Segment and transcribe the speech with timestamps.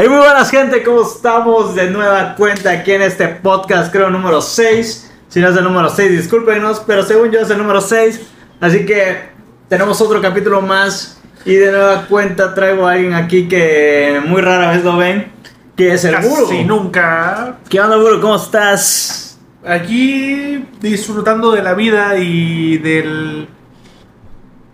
[0.00, 1.74] Hey, muy buenas gente, ¿cómo estamos?
[1.74, 5.12] De nueva cuenta aquí en este podcast, creo número 6.
[5.26, 8.20] Si no es el número 6, discúlpenos, pero según yo es el número 6.
[8.60, 9.30] Así que
[9.68, 11.20] tenemos otro capítulo más.
[11.44, 15.32] Y de nueva cuenta traigo a alguien aquí que muy rara vez lo ven,
[15.74, 16.44] que es el Buru.
[16.44, 17.56] Casi nunca.
[17.68, 18.20] ¿Qué onda, Buru?
[18.20, 19.36] ¿Cómo estás?
[19.66, 23.48] Aquí disfrutando de la vida y del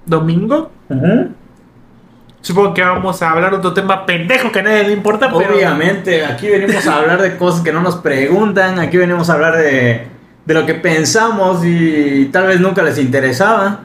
[0.05, 0.71] domingo.
[2.45, 5.55] Supongo que vamos a hablar de otro tema pendejo que a nadie le importa, pero.
[5.55, 9.57] Obviamente, aquí venimos a hablar de cosas que no nos preguntan, aquí venimos a hablar
[9.57, 10.07] de,
[10.45, 13.85] de lo que pensamos y tal vez nunca les interesaba.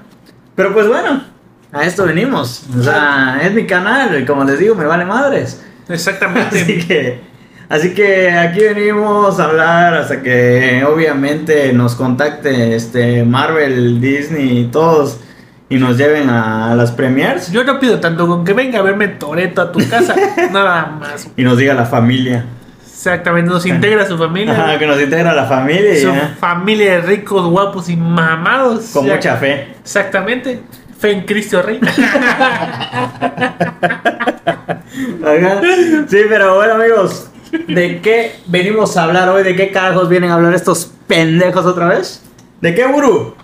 [0.56, 1.24] Pero pues bueno,
[1.72, 2.66] a esto venimos.
[2.78, 5.64] O sea, es mi canal, como les digo, me vale madres.
[5.88, 6.60] Exactamente.
[6.62, 7.22] Así que,
[7.70, 14.66] así que aquí venimos a hablar hasta que obviamente nos contacte este Marvel, Disney y
[14.66, 15.22] todos
[15.70, 19.08] y nos lleven a las premiers Yo no pido tanto con que venga a verme
[19.08, 20.16] Toreto a tu casa.
[20.52, 21.28] nada más.
[21.38, 22.46] y nos diga la familia.
[22.84, 24.54] Exactamente, nos integra su familia.
[24.54, 28.90] Ajá, que nos integra la familia su familia de ricos, guapos y mamados.
[28.92, 29.70] con Ya- mucha fe.
[29.82, 30.62] Exactamente.
[31.00, 31.80] Fe en Cristo Rey.
[35.24, 35.62] Ajá.
[36.10, 37.30] Sí, pero bueno, amigos,
[37.68, 39.44] ¿de qué venimos a hablar hoy?
[39.44, 42.22] ¿De qué carajos vienen a hablar estos pendejos otra vez?
[42.62, 43.36] ¿De qué, Buru?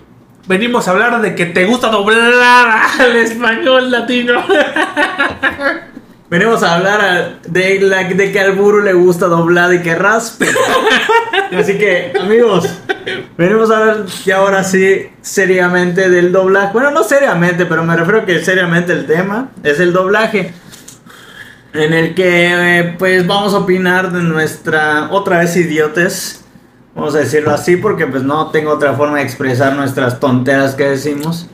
[0.47, 4.43] Venimos a hablar de que te gusta doblar al español latino.
[6.29, 10.47] Venimos a hablar de, la, de que al Buru le gusta doblado y que raspe.
[11.57, 12.69] Así que, amigos,
[13.37, 16.73] venimos a hablar ya ahora sí seriamente del doblaje.
[16.73, 20.53] Bueno, no seriamente, pero me refiero que seriamente el tema es el doblaje.
[21.73, 26.44] En el que, eh, pues, vamos a opinar de nuestra, otra vez idiotes.
[26.95, 30.85] Vamos a decirlo así porque, pues, no tengo otra forma de expresar nuestras tonteras que
[30.85, 31.49] decimos.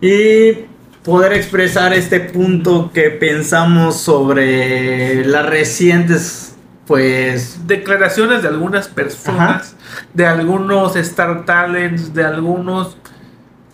[0.00, 0.66] Y
[1.02, 6.56] poder expresar este punto que pensamos sobre las recientes,
[6.86, 9.74] pues, Declaraciones de algunas personas,
[10.14, 12.96] de algunos Star Talents, de algunos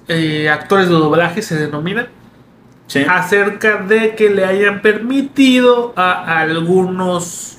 [0.08, 2.08] eh, actores de doblaje se denominan,
[2.86, 3.04] sí.
[3.06, 7.58] acerca de que le hayan permitido a algunos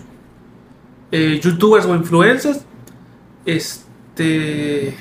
[1.12, 2.66] eh, youtubers o influencers
[3.46, 4.96] este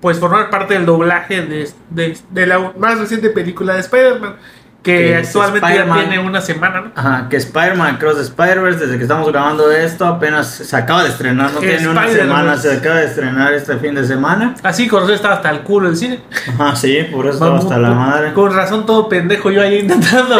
[0.00, 4.36] pues formar parte del doblaje de, de- de la más reciente película de Spider-Man
[4.84, 6.92] que actualmente ya tiene una semana ¿no?
[6.94, 11.52] Ajá, que Spider-Man Cross Spider-Verse, desde que estamos grabando esto, apenas se acaba de estrenar,
[11.52, 14.54] no tiene una semana, se acaba de estrenar este fin de semana.
[14.62, 16.20] así con razón estaba hasta el culo el cine
[16.58, 18.32] Ajá, sí, por eso estaba hasta la madre.
[18.34, 20.38] con razón todo pendejo yo ahí intentando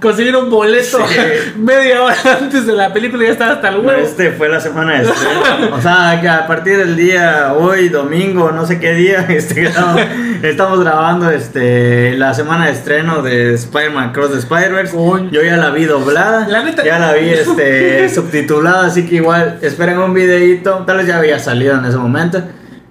[0.00, 1.16] conseguir un boleto Sí.
[1.58, 4.58] media hora antes de la película y ya estaba hasta el huevo Este fue la
[4.60, 5.76] semana de estreno.
[5.76, 10.00] O sea, que a partir del día hoy, domingo, no sé qué día, este, estamos,
[10.42, 13.81] estamos grabando este, la semana de estreno de Spider-Man
[14.12, 14.94] Cross the Spider-Verse.
[15.30, 16.46] Yo ya la vi doblada.
[16.48, 20.84] La neta- Ya la vi este, subtitulada, así que igual esperen un videito.
[20.86, 22.42] Tal vez ya había salido en ese momento.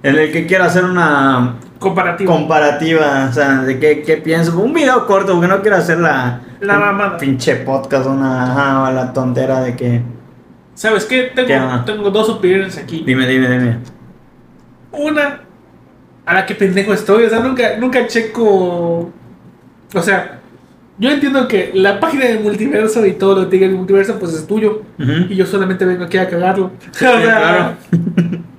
[0.03, 4.59] En el que quiero hacer una comparativo comparativa, o sea, de qué, qué pienso.
[4.59, 7.18] Un video corto, porque no quiero hacer la, La mamada.
[7.18, 8.52] pinche podcast, una
[8.84, 10.02] ajá, la tontera de que.
[10.73, 11.31] ¿Sabes qué?
[11.35, 13.03] Tengo, tengo dos opiniones aquí.
[13.06, 13.78] Dime, dime, dime.
[14.91, 15.41] Una,
[16.25, 17.25] a la que pendejo estoy.
[17.25, 19.12] O sea, nunca, nunca checo.
[19.94, 20.41] O sea,
[21.01, 24.34] yo entiendo que la página del multiverso y todo lo que diga el multiverso, pues
[24.34, 24.84] es tuyo.
[25.29, 26.72] Y yo solamente vengo aquí a cagarlo.
[26.89, 27.75] O Sí, sea, claro.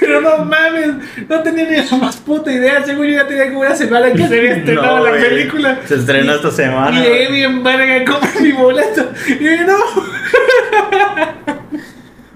[0.00, 0.90] Pero no mames,
[1.28, 2.82] no tenía ni la más puta idea.
[2.82, 5.80] Según yo ya tenía como una semana que se había estrenado No, la película.
[5.84, 6.98] Se estrenó esta semana.
[6.98, 9.10] Y llegué bien verga, compré mi boleto.
[9.28, 9.76] Y dije, no.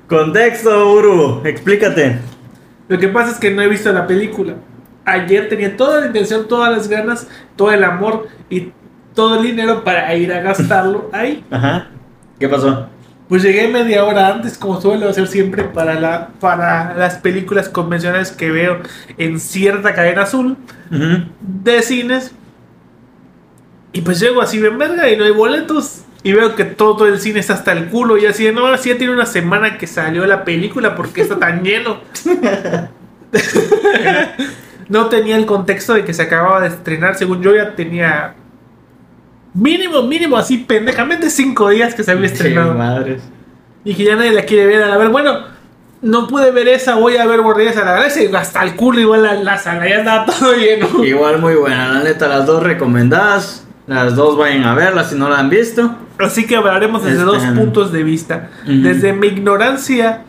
[0.07, 2.19] Contexto, Uru, explícate.
[2.89, 4.55] Lo que pasa es que no he visto la película.
[5.05, 7.27] Ayer tenía toda la intención, todas las ganas,
[7.57, 8.73] todo el amor y
[9.15, 11.45] todo el dinero para ir a gastarlo ahí.
[11.51, 11.89] Ajá.
[12.39, 12.87] ¿Qué pasó?
[13.29, 18.33] Pues llegué media hora antes, como suelo hacer siempre para, la, para las películas convencionales
[18.33, 18.79] que veo
[19.19, 20.57] en cierta cadena azul
[20.91, 21.25] Ujú.
[21.41, 22.33] de cines.
[23.93, 26.05] Y pues llego así bien verga y no hay boletos.
[26.23, 28.17] Y veo que todo el cine está hasta el culo.
[28.17, 31.39] Y así de, no, así ya tiene una semana que salió la película porque está
[31.39, 32.01] tan lleno.
[34.89, 37.17] no tenía el contexto de que se acababa de estrenar.
[37.17, 38.35] Según yo ya tenía
[39.59, 42.75] mínimo, mínimo, así pendejamente cinco días que se había estrenado.
[42.75, 43.23] madres.
[43.85, 44.83] Y que ya nadie la quiere ver.
[44.83, 45.39] A ver, bueno,
[46.03, 48.25] no pude ver esa, voy a ver Guardianes a la Galaxia.
[48.25, 51.05] Y hasta el culo igual la, la sala ya estaba todo lleno.
[51.05, 53.65] Igual muy buena, la neta, las dos recomendadas.
[53.87, 55.97] Las dos vayan a verlas si no la han visto.
[56.19, 58.51] Así que hablaremos desde Este, dos puntos de vista.
[58.67, 60.25] Desde mi ignorancia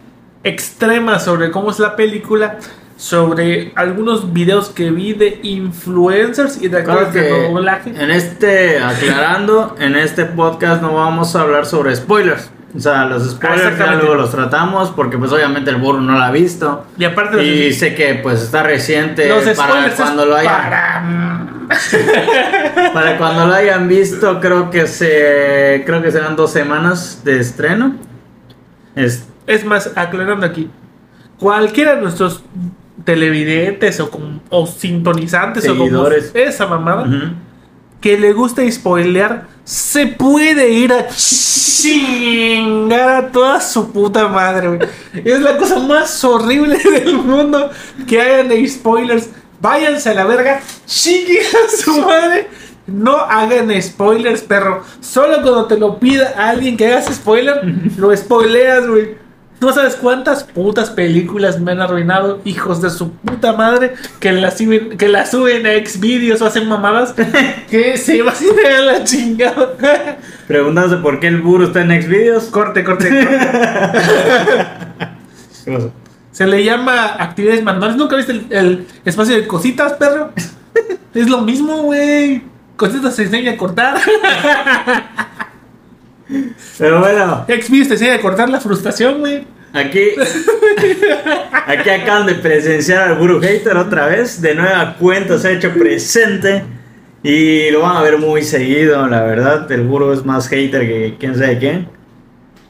[0.45, 2.57] extrema sobre cómo es la película
[2.99, 7.91] sobre algunos videos que vi de influencers y de actores de doblaje.
[7.97, 12.51] en este, aclarando, en este podcast no vamos a hablar sobre spoilers.
[12.75, 16.27] O sea, los spoilers ya luego los tratamos porque pues obviamente el burro no la
[16.27, 16.85] ha visto.
[16.97, 21.47] Y aparte los, Y sé que pues está reciente los para cuando lo hayan para-
[22.93, 27.95] para cuando lo hayan visto creo que se creo que serán dos semanas de estreno.
[28.93, 30.69] Es, Es más, aclarando aquí,
[31.39, 32.43] cualquiera de nuestros
[33.03, 36.29] televidentes o, com- o sintonizantes Seguidores.
[36.29, 37.33] o como esa mamada
[38.01, 44.79] que le gusta spoilear, se puede ir a chingar a toda su puta madre, güey.
[45.25, 47.69] Es la cosa más horrible del mundo
[48.07, 49.29] que hagan de spoilers.
[49.61, 52.47] Váyanse a la verga, chinguen a su madre.
[52.87, 54.83] No hagan spoilers, perro.
[55.01, 57.61] Solo cuando te lo pida alguien que hagas spoiler,
[57.97, 59.17] lo spoileas, güey.
[59.61, 64.51] No sabes cuántas putas películas me han arruinado, hijos de su puta madre, que la
[64.51, 67.13] suben, que la suben a Xvideos o hacen mamadas,
[67.69, 70.17] que se van a la chingada.
[70.47, 72.45] Preguntándose por qué el burro está en Xvideos.
[72.45, 73.09] corte, corte,
[75.65, 75.91] corte.
[76.31, 77.97] Se le llama actividades manuales.
[77.97, 80.31] ¿Nunca viste el, el espacio de cositas, perro?
[81.13, 82.43] Es lo mismo, güey.
[82.77, 83.97] Cositas se enseña a cortar.
[86.77, 89.45] Pero bueno, Xvideos te enseña a cortar la frustración, güey.
[89.73, 90.11] aquí
[91.67, 94.41] aquí acaban de presenciar al burro hater otra vez.
[94.41, 96.63] De nueva cuenta se ha hecho presente.
[97.21, 99.69] Y lo van a ver muy seguido, la verdad.
[99.71, 101.99] El burro es más hater que quién sabe quién.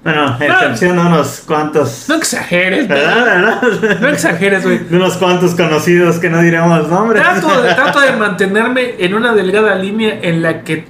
[0.04, 2.06] Bueno, excepción de unos cuantos.
[2.08, 3.26] No exageres, ¿Verdad?
[3.26, 3.62] ¿verdad?
[3.62, 4.00] ¿Verdad?
[4.00, 4.80] No exageres, güey.
[4.80, 7.22] De unos cuantos conocidos que no diremos nombres.
[7.22, 10.86] Trato de, trato de mantenerme en una delgada línea en la que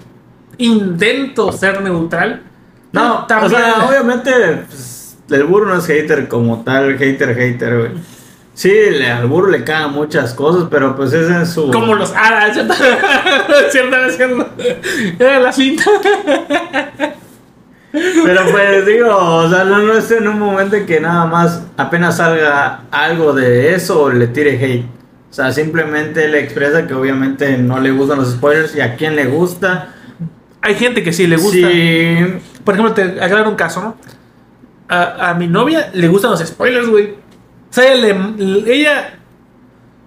[0.60, 2.44] intento ser neutral.
[2.92, 4.32] No, Pero o sea, también- obviamente
[4.68, 7.92] pues, el burro no es hater como tal, hater, hater, güey.
[8.54, 11.70] Sí, le- al burro le cagan muchas cosas, pero pues ese es su...
[11.72, 12.74] Como los aras, ¿cierto?
[13.72, 13.96] ¿Cierto?
[14.12, 14.50] ¿Cierto?
[15.20, 15.84] Era la cinta.
[17.92, 21.64] Pero pues digo, o sea, no, no es en un momento en que nada más
[21.78, 24.86] apenas salga algo de eso o le tire hate.
[25.30, 29.16] O sea, simplemente le expresa que obviamente no le gustan los spoilers y a quien
[29.16, 29.90] le gusta.
[30.62, 31.68] Hay gente que sí le gusta.
[31.70, 32.18] Sí,
[32.70, 33.96] Por ejemplo, te aclaro un caso, ¿no?
[34.90, 37.06] A, mi novia le gustan los spoilers, güey.
[37.14, 38.16] O sea, ella,
[38.68, 39.14] ella-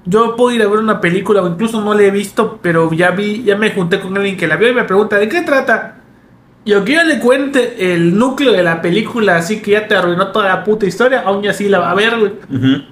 [0.05, 3.11] Yo puedo ir a ver una película o incluso no la he visto, pero ya
[3.11, 5.97] vi, ya me junté con alguien que la vio y me pregunta, ¿de qué trata?
[6.65, 10.29] Y aunque yo le cuente el núcleo de la película, así que ya te arruinó
[10.29, 12.33] toda la puta historia, aún así la va a ver, güey.
[12.49, 12.83] ujú.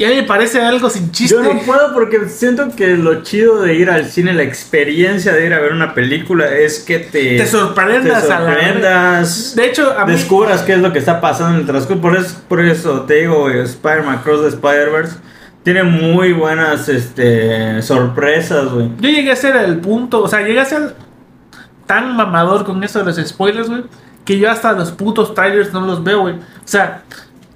[0.00, 1.34] Y a mí me parece algo sin chiste.
[1.34, 5.44] Yo no puedo porque siento que lo chido de ir al cine, la experiencia de
[5.44, 9.66] ir a ver una película es que te, Te sorprendas te a la- sorprendas, De
[9.66, 10.12] hecho, a mí...
[10.12, 12.00] descubras qué es lo que está pasando en el transcurso.
[12.00, 15.16] Por eso, por eso te digo, Spider-Man Cross the Spider-Verse
[15.64, 18.88] tiene muy buenas este, sorpresas, güey.
[19.00, 20.94] Yo llegué a ser el punto, o sea, llegué a ser
[21.84, 23.84] tan mamador con eso de los spoilers, güey,
[24.24, 26.36] que yo hasta los putos trailers no los veo, güey.
[26.36, 27.02] O sea,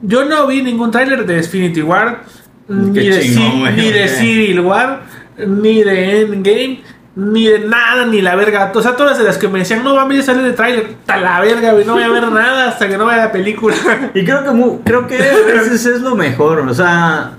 [0.07, 2.23] yo no vi ningún trailer de Infinity War,
[2.69, 5.03] ni de, chingón, ni de Civil War,
[5.47, 6.83] ni de Endgame,
[7.17, 8.73] ni de nada, ni la verga.
[8.75, 11.17] O sea, todas de las que me decían, no mames, ya sale de trailer, ta
[11.19, 13.77] la verga, güey, no voy a ver nada hasta que no vea la película.
[14.15, 17.33] Y creo que, mu- creo que a veces es lo mejor, o sea,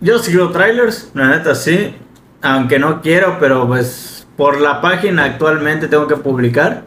[0.00, 1.94] yo sigo trailers, la neta sí,
[2.42, 6.82] aunque no quiero, pero pues por la página actualmente tengo que publicar.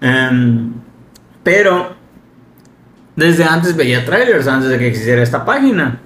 [0.00, 0.72] Em,
[1.42, 1.94] pero
[3.16, 6.00] desde antes veía trailers, antes de que existiera esta página.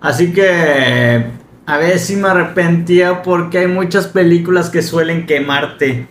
[0.00, 1.24] Así que
[1.66, 6.08] a veces sí me arrepentía porque hay muchas películas que suelen quemarte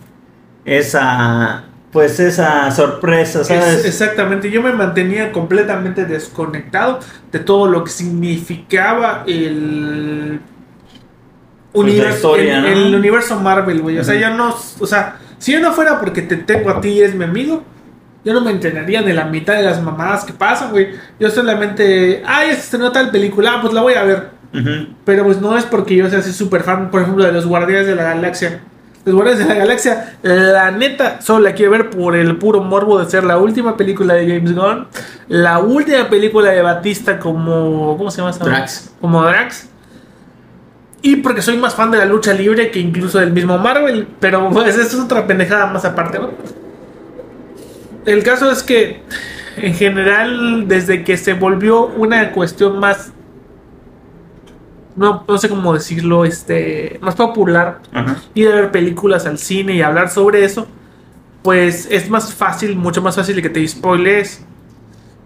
[0.64, 3.80] esa, pues esa sorpresa, ¿sabes?
[3.80, 7.00] Es- exactamente, yo me mantenía completamente desconectado
[7.32, 10.40] de todo lo que significaba el
[11.72, 12.68] Pues universo, historia, el, ¿no?
[12.68, 13.98] el universo Marvel, güey.
[13.98, 16.88] O sea, ya no, o sea, si yo no fuera porque te tengo a ti
[16.90, 17.62] y eres mi amigo,
[18.24, 20.88] yo no me enteraría de la mitad de las mamadas que pasan, güey.
[21.18, 24.30] Yo solamente, ay, se estrenó tal película, ah, pues la voy a ver.
[25.04, 27.86] Pero pues no es porque yo sea así súper fan, por ejemplo, de los Guardianes
[27.86, 28.60] de la Galaxia.
[29.04, 32.98] Los Guardianes de la Galaxia, la neta, solo la quiero ver por el puro morbo
[32.98, 34.88] de ser la última película de James Gunn.
[35.28, 37.96] La última película de Batista como...
[37.96, 38.44] ¿Cómo se llama esa?
[38.44, 38.92] Drax.
[39.00, 39.68] Como Drax.
[41.02, 44.06] Y porque soy más fan de la lucha libre que incluso del mismo Marvel.
[44.20, 46.30] Pero pues eso es otra pendejada más aparte, ¿no?
[48.06, 49.02] El caso es que
[49.56, 53.12] en general, desde que se volvió una cuestión más
[54.96, 58.16] no, no sé cómo decirlo, este, más popular, Ajá.
[58.34, 60.66] ir a ver películas al cine y hablar sobre eso,
[61.42, 64.44] pues es más fácil, mucho más fácil que te spoilees.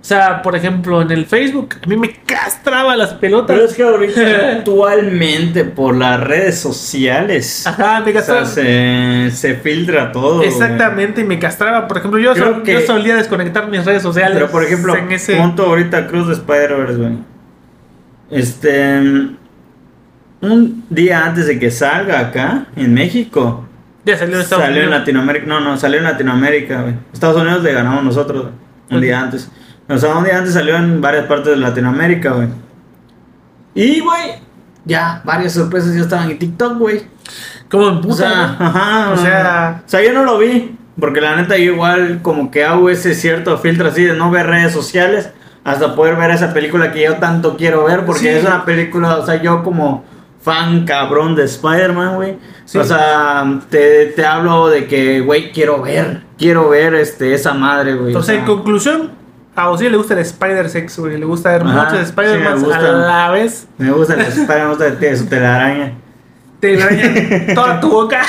[0.05, 3.57] O sea, por ejemplo, en el Facebook, a mí me castraba las pelotas.
[3.57, 4.21] Pero es que ahorita
[4.59, 8.45] actualmente por las redes sociales Ajá, me o sea, castraba.
[8.45, 10.43] se, se filtra todo.
[10.43, 11.89] Exactamente, y me castraba.
[11.89, 14.35] Por ejemplo, yo, Creo sol- que- yo solía desconectar mis redes sociales.
[14.35, 15.37] Pero por ejemplo, en ese...
[15.37, 17.19] punto ahorita Cruz de Spider-Verse, güey.
[18.31, 18.99] Este.
[20.43, 23.67] Un día antes de que salga acá, en México,
[24.05, 24.91] Ya salió en Estados salió en.
[24.91, 25.47] Latinoamérica.
[25.47, 26.95] No, no, salió en Latinoamérica, güey.
[27.13, 28.55] Estados Unidos le ganamos nosotros, güey,
[28.91, 29.51] un día antes.
[29.89, 32.49] O sea, un día antes salió en varias partes de Latinoamérica, güey.
[33.75, 34.37] Y, güey,
[34.85, 37.03] ya varias sorpresas ya estaban en TikTok, güey.
[37.71, 38.15] Como en O puta.
[38.17, 38.67] sea, ¿no?
[38.67, 42.51] ajá, O sea- o sea, yo no lo vi, porque la neta yo igual como
[42.51, 45.31] que hago ese cierto filtro así de no ver redes sociales
[45.65, 48.29] hasta poder ver esa película que yo tanto quiero ver, porque Sí.
[48.29, 50.05] es una película, o sea, yo como
[50.43, 52.37] fan cabrón de Spider-Man, güey.
[52.67, 52.77] Sí.
[52.79, 57.95] O sea, te, te hablo de que, güey, quiero ver, quiero ver este, esa madre,
[57.95, 58.05] güey.
[58.07, 58.47] o Entonces, en sea.
[58.47, 59.11] conclusión,
[59.57, 61.19] a Ozzy le gusta el Spider-Sex, güey.
[61.19, 63.67] Le gusta ver Ajá, muchos Spider-Man a la vez.
[63.79, 65.93] Me gusta el Spider-Man, me gusta que su telaraña.
[66.61, 68.23] Te arañan toda tu boca.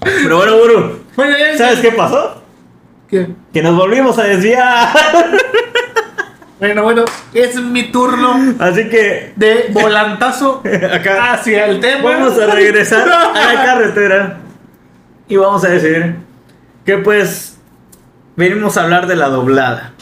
[0.00, 0.36] Pero
[1.16, 2.42] bueno, ya ¿sabes qué pasó?
[3.08, 3.28] ¿Qué?
[3.52, 4.88] Que nos volvimos a desviar.
[6.62, 10.62] Bueno, bueno, es mi turno Así que de volantazo
[10.94, 12.08] acá hacia el tema.
[12.10, 14.38] vamos a regresar a la carretera
[15.26, 16.14] y vamos a decir
[16.84, 17.51] que pues
[18.36, 19.92] venimos a hablar de la doblada.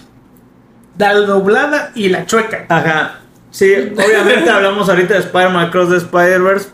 [0.99, 2.67] La doblada y la chueca.
[2.69, 3.21] Ajá.
[3.51, 6.69] Sí, obviamente hablamos ahorita de Spider-Man Cross the Spider-Verse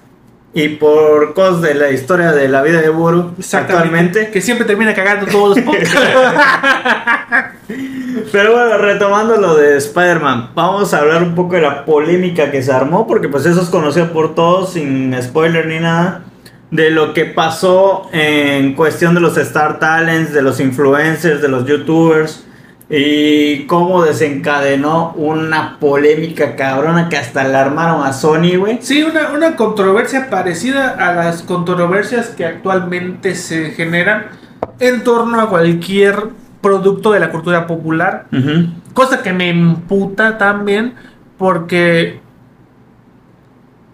[0.53, 4.31] y por cosas de la historia de la vida de Buru actualmente.
[4.31, 5.67] Que siempre termina cagando todos los.
[8.33, 12.63] Pero bueno, retomando lo de Spider-Man, vamos a hablar un poco de la polémica que
[12.63, 16.23] se armó, porque pues eso es conocido por todos, sin spoiler ni nada,
[16.71, 21.65] de lo que pasó en cuestión de los Star Talents, de los influencers, de los
[21.67, 22.45] youtubers,
[22.89, 28.79] y cómo desencadenó una polémica cabrona que hasta la armaron a Sony, güey.
[28.81, 34.27] Sí, una, una controversia parecida a las controversias que actualmente se generan
[34.79, 36.29] en torno a cualquier
[36.61, 38.27] producto de la cultura popular.
[38.33, 38.69] Ujú.
[38.93, 40.95] Cosa que me imputa también
[41.39, 42.21] porque,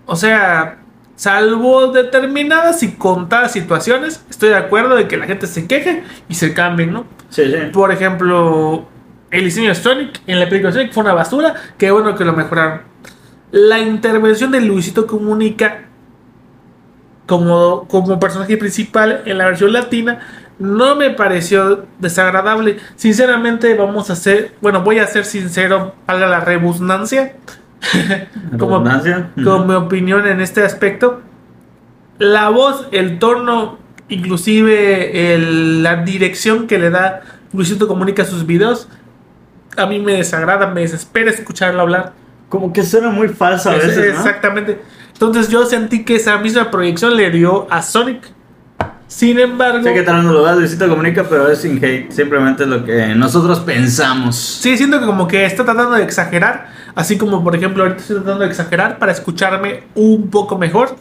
[0.07, 0.82] o sea,
[1.23, 6.35] salvo determinadas y contadas situaciones, estoy de acuerdo de que la gente se queje y
[6.35, 7.05] se cambien, ¿no?
[7.29, 7.59] Sí, sí.
[7.73, 8.89] Por ejemplo,
[9.31, 12.33] el diseño de Sonic en la película Sonic fue una basura, qué bueno que lo
[12.33, 12.81] mejoraron.
[13.53, 15.85] La intervención de Luisito Comunica
[17.29, 20.19] como, como personaje principal en la versión latina
[20.59, 22.79] no me pareció desagradable.
[22.97, 27.37] Sinceramente, vamos a ser, bueno, voy a ser sincero, valga la rebusnancia.
[28.59, 28.79] como,
[29.45, 31.21] como mi opinión en este aspecto.
[32.19, 37.23] La voz, el tono, inclusive el- la dirección que le da
[37.53, 38.89] Luisito Comunica a sus videos,
[39.77, 42.13] a mí me desagrada, me desespera escucharlo hablar.
[42.49, 44.21] Como que suena muy falso a Es- veces, ¿no?
[44.21, 44.81] Exactamente.
[45.13, 48.23] Entonces yo sentí que esa misma proyección le dio a Sonic.
[49.15, 52.11] Sin embargo, Sé que tal no lo veas, Luisito comunica, pero es sin hate.
[52.11, 54.37] Simplemente es lo que nosotros pensamos.
[54.37, 58.17] sí siento que como que está tratando de exagerar, así como por ejemplo ahorita estoy
[58.17, 60.97] tratando de exagerar para escucharme un poco mejor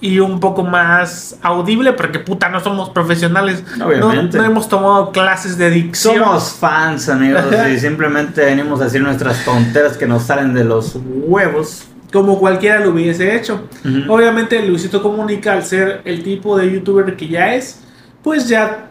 [0.00, 4.38] y un poco más audible, porque puta, no somos profesionales, no, Obviamente.
[4.38, 6.14] no hemos tomado clases de dicción.
[6.14, 7.42] Somos fans, amigos,
[7.74, 11.88] y simplemente venimos a decir nuestras tonteras que nos salen de los huevos.
[12.12, 13.68] Como cualquiera lo hubiese hecho.
[14.08, 17.82] Obviamente Luisito Comunica, al ser el tipo de youtuber que ya es,
[18.22, 18.88] pues ya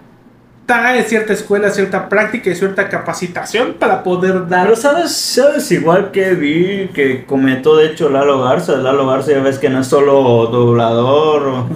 [0.68, 4.66] trae cierta escuela, cierta práctica y cierta capacitación para poder dar...
[4.66, 8.76] Pero sabes, sabes igual que vi que comentó de hecho Lalo Garza.
[8.76, 11.48] Lalo Garza ya ves que no es solo doblador.
[11.48, 11.70] O,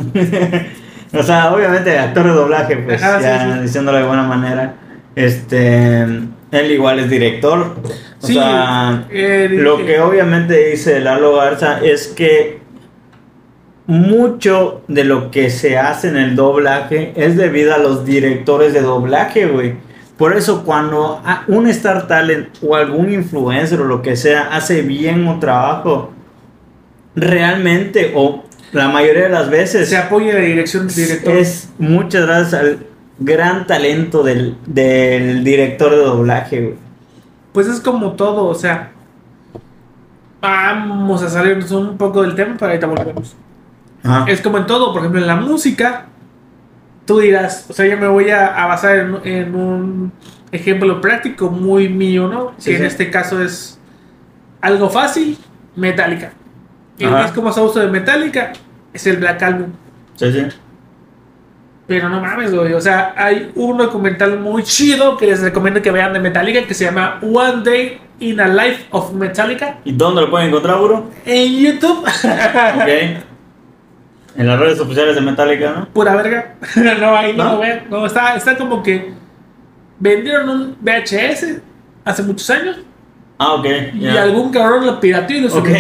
[1.18, 3.62] o sea, obviamente actor de doblaje, pues Ajá, sí, ya sí.
[3.62, 4.74] diciéndolo de buena manera.
[5.16, 7.76] Este, él igual es director.
[8.22, 12.60] O Sí, sea, eh, Lo eh, que obviamente dice Lalo Garza es que
[13.88, 18.82] mucho de lo que se hace en el doblaje es debido a los directores de
[18.82, 19.76] doblaje, güey.
[20.18, 25.28] Por eso cuando un Star Talent o algún influencer o lo que sea hace bien
[25.28, 26.14] un trabajo,
[27.16, 31.36] realmente o la mayoría de las veces se apoya la dirección del director.
[31.36, 32.78] es muchas gracias al
[33.20, 36.91] gran talento del, del director de doblaje, güey.
[37.52, 38.92] Pues es como todo, o sea...
[40.42, 43.36] Vamos a salirnos un poco del tema, pero ahorita volvemos.
[44.04, 44.26] Ajá.
[44.28, 46.08] Es como en todo, por ejemplo, en la música,
[47.06, 50.12] tú dirás, o sea, yo me voy a, a basar en, en un
[50.52, 52.54] ejemplo práctico muy mío, ¿no?
[52.58, 53.80] Sí, que en este caso es
[54.62, 55.38] algo fácil,
[55.76, 56.34] Metallica.
[56.98, 57.24] El Ajá.
[57.24, 58.54] disco más de Metallica
[58.94, 59.70] es el Black Album.
[60.16, 60.48] Sí, sí.
[61.92, 62.72] Pero no mames, güey.
[62.74, 66.74] O sea, hay un documental muy chido que les recomiendo que vean de Metallica que
[66.74, 71.10] se llama One Day in a Life of Metallica ¿Y dónde lo pueden encontrar, bro?
[71.26, 72.06] en YouTube.
[72.06, 73.22] Ok.
[74.38, 75.90] En las redes oficiales de Metallica, ¿no?
[75.90, 76.56] Pura verga.
[77.02, 77.82] no, ahí no, lo vean.
[77.90, 79.12] No, está, está como que
[80.00, 81.58] vendieron un VHS
[82.06, 82.78] hace muchos años
[83.38, 83.66] Ah, ok.
[83.96, 85.54] y algún cabrón lo pirateó y lo Ok.
[85.68, 85.76] subió.
[85.76, 85.78] Ok,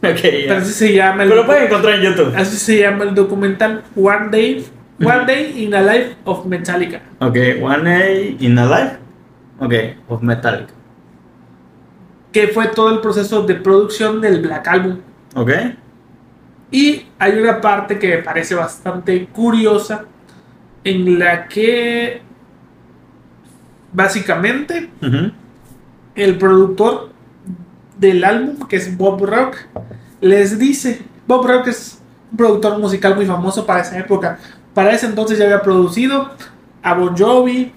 [0.22, 0.58] Pero ya.
[0.58, 2.32] así se llama el Pero lo pueden encontrar en YouTube.
[2.36, 4.64] así se llama el documental One Day
[5.00, 5.26] One.
[5.26, 7.00] Day in a Life of Metallica.
[7.20, 8.98] Ok, One A in a Life.
[9.58, 9.72] Ok,
[10.08, 10.72] of Metallica.
[12.32, 15.00] Que fue todo el proceso de producción del Black Album.
[15.34, 15.50] Ok.
[16.70, 20.06] Y hay una parte que me parece bastante curiosa
[20.82, 22.20] en la que
[23.92, 24.90] básicamente
[26.14, 27.10] el productor
[27.96, 29.56] del álbum, que es Bob Rock,
[30.20, 34.38] les dice, Bob Rock es un productor musical muy famoso para esa época.
[34.74, 36.30] Para ese entonces ya había producido
[36.82, 37.72] a Bon Jovi,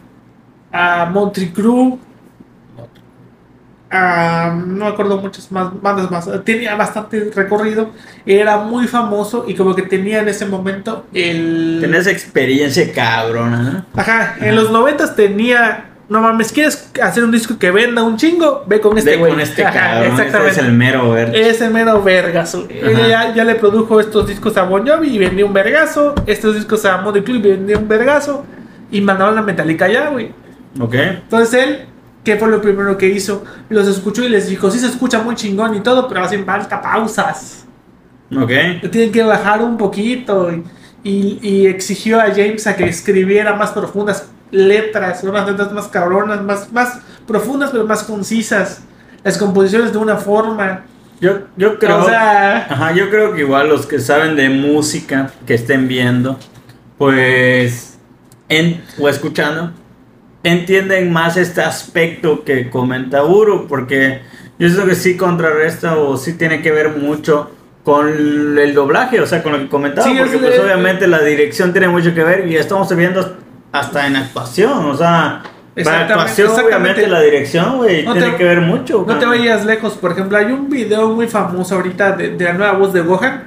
[0.72, 1.98] a Motley Crue,
[3.90, 6.30] a, no me acuerdo muchas más bandas más.
[6.44, 7.92] Tenía bastante recorrido,
[8.26, 11.78] era muy famoso y como que tenía en ese momento el...
[11.82, 13.86] Tenés experiencia cabrona, ¿no?
[14.02, 15.87] Ajá, en los noventas tenía.
[16.10, 18.64] No mames, ¿quieres hacer un disco que venda un chingo?
[18.66, 19.32] Ve con este Ve güey.
[19.32, 20.04] con este cabrón.
[20.12, 20.52] Este Exactamente.
[20.52, 21.50] es el mero verde.
[21.50, 22.66] Ese mero vergazo.
[22.70, 26.16] Ella ya, ya le produjo estos discos a Bon Jovi y vendió un vergazo.
[26.26, 28.46] Estos discos a Motley Crue y vendió un vergazo.
[28.90, 30.32] Y mandaron la Metallica ya, güey.
[30.80, 30.94] Ok.
[30.94, 31.86] Entonces él,
[32.24, 33.44] ¿qué fue lo primero que hizo?
[33.68, 36.82] Los escuchó y les dijo: Sí, se escucha muy chingón y todo, pero hacen falta
[36.82, 37.66] pausas.
[38.34, 38.52] Ok.
[38.92, 40.50] Tienen que bajar un poquito.
[40.54, 40.64] Y,
[41.04, 46.42] y- y exigió a James a que escribiera más profundas letras, unas letras más cabronas,
[46.44, 48.82] más, más profundas, pero más concisas.
[49.24, 50.84] Las composiciones de una forma.
[51.20, 52.04] Yo, yo creo.
[52.04, 56.38] O sea, Ajá, yo creo que igual los que saben de música, que estén viendo,
[56.98, 57.98] pues,
[58.50, 59.72] en, o escuchando,
[60.44, 64.22] entienden más este aspecto que comenta Uru, porque
[64.60, 67.52] yo siento que sí contrarresta o sí tiene que ver mucho
[67.84, 68.08] con
[68.60, 71.20] el doblaje, o sea, con lo que comentaba, Sí, porque es- pues es- obviamente la
[71.22, 73.38] dirección tiene mucho que ver y estamos viendo
[73.72, 76.78] hasta en actuación, o sea, para Exactamente, actuación exactamente.
[76.92, 79.06] obviamente la dirección, güey, No tiene te- que ver mucho.
[79.08, 79.94] no te vayas lejos.
[79.94, 83.44] Por ejemplo, hay un video muy famoso ahorita de, de la nueva voz de Gohan.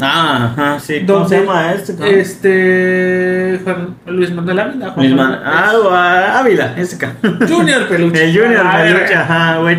[0.00, 1.94] Ah, ajá, sí, ¿cómo se llama este?
[1.94, 2.14] cabrón?
[2.14, 3.60] Este.
[3.62, 4.90] Juan Luis Manuel Ávila.
[4.90, 5.90] Juan Luis Manuel- Man- ah, o-
[6.38, 7.14] Ávila, ese ca-
[7.48, 8.24] Junior Peluche.
[8.24, 9.20] El Junior Ah, Peluche, verga.
[9.22, 9.78] ajá, güey.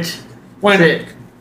[0.61, 0.91] Bueno, Sí.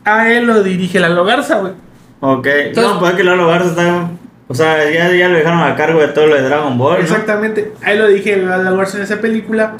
[0.05, 1.73] a él lo dirige Lalo Garza, güey.
[2.19, 2.45] Ok.
[2.47, 4.09] Entonces- no, pues que Lalo Garza está.
[4.53, 6.97] O sea, ya, ya lo dejaron a cargo de todo lo de Dragon Ball.
[6.97, 7.01] ¿no?
[7.03, 9.75] Exactamente, ahí lo dije Lalo Garza en esa película.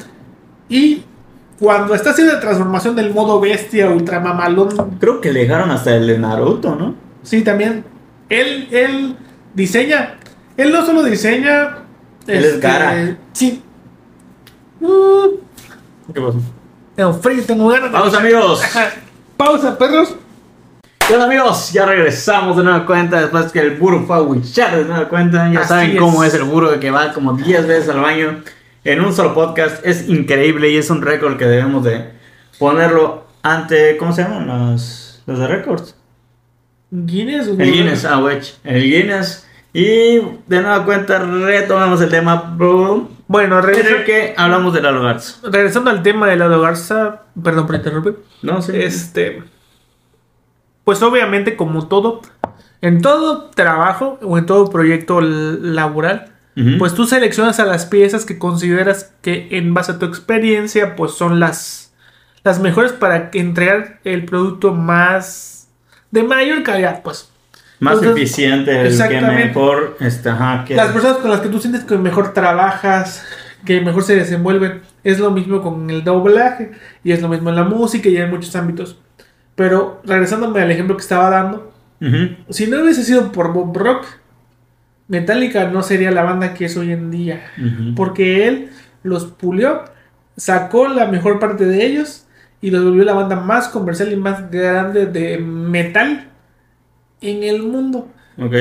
[0.67, 1.03] Y
[1.59, 6.07] cuando está haciendo la transformación del modo bestia, ultramamalón, Creo que le dejaron hasta el
[6.07, 6.95] de Naruto, ¿no?
[7.23, 7.85] sí, también.
[8.29, 9.15] Él, él
[9.53, 10.15] diseña.
[10.57, 11.77] Él no solo diseña.
[12.21, 13.15] este, Él es Gara.
[13.33, 13.61] Sí.
[14.81, 15.37] Uh,
[16.13, 16.39] ¿Qué pasó?
[16.95, 18.61] tengo frío, tengo ganas de- Vamos, amigos.
[19.37, 20.15] Pausa, perros.
[21.13, 24.83] Bueno amigos, ya regresamos de nueva cuenta después que el burro fue a wichar de
[24.85, 25.47] nueva cuenta.
[25.53, 25.99] Ya Así saben es.
[25.99, 28.41] cómo es el burro que va como 10 veces al baño
[28.83, 29.85] en un solo podcast.
[29.85, 32.09] Es increíble y es un récord que debemos de
[32.57, 34.47] ponerlo ante, ¿cómo se llaman?
[34.47, 35.95] Los, los de récords.
[36.89, 38.39] Guinness, El Guinness, ah, wey.
[38.63, 39.47] El Guinness.
[39.71, 43.07] Y de nueva cuenta retomamos el tema, bro.
[43.27, 45.47] Bueno, En el regresa- que hablamos de la Garza.
[45.47, 48.17] regresando al tema de Lalo Garza, perdón por interrumpir.
[48.41, 48.71] No, sí.
[48.73, 49.52] Este.
[50.83, 52.21] Pues obviamente, como todo,
[52.81, 56.33] en todo trabajo o en todo proyecto laboral,
[56.77, 61.13] pues tú seleccionas a las piezas que consideras que en base a tu experiencia, pues
[61.13, 61.93] son las,
[62.43, 65.67] las mejores para entregar el producto más
[66.11, 67.29] de mayor calidad, pues.
[67.79, 69.97] Más entonces, eficiente, el que mejor.
[70.25, 73.25] Ajá, que Las personas con las que tú sientes que mejor trabajas,
[73.65, 76.71] que mejor se desenvuelven, es lo mismo con el doblaje
[77.03, 78.97] y es lo mismo en la música y en muchos ámbitos.
[79.55, 81.71] Pero regresándome al ejemplo que estaba dando,
[82.49, 84.05] si no hubiese sido por Bob Rock,
[85.07, 87.43] Metallica no sería la banda que es hoy en día.
[87.95, 88.69] Porque él
[89.03, 89.83] los pulió,
[90.37, 92.25] sacó la mejor parte de ellos
[92.61, 96.29] y los volvió la banda más comercial y más grande de metal
[97.21, 98.09] en el mundo.
[98.37, 98.53] Ok.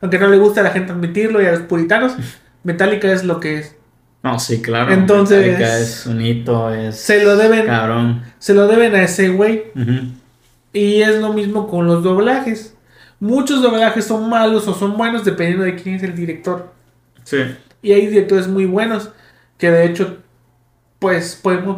[0.00, 2.14] Aunque no le gusta a la gente admitirlo y a los puritanos,
[2.64, 3.76] Metallica es lo que es.
[4.22, 4.92] No, sí, claro.
[4.92, 6.96] Entonces- Metallica es un hito, es.
[6.96, 8.22] Se lo deben, Cabrón.
[8.38, 9.64] se lo deben a ese güey.
[10.72, 12.76] Y es lo mismo con los doblajes.
[13.18, 16.72] Muchos doblajes son malos o son buenos dependiendo de quién es el director.
[17.24, 17.38] Sí.
[17.82, 19.10] Y hay directores muy buenos
[19.58, 20.18] que de hecho,
[20.98, 21.76] pues podemos,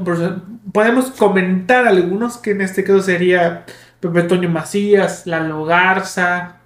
[0.73, 3.65] podemos comentar algunos que en este caso sería
[4.01, 6.57] Pepe Toño Macías, Lalo Garza,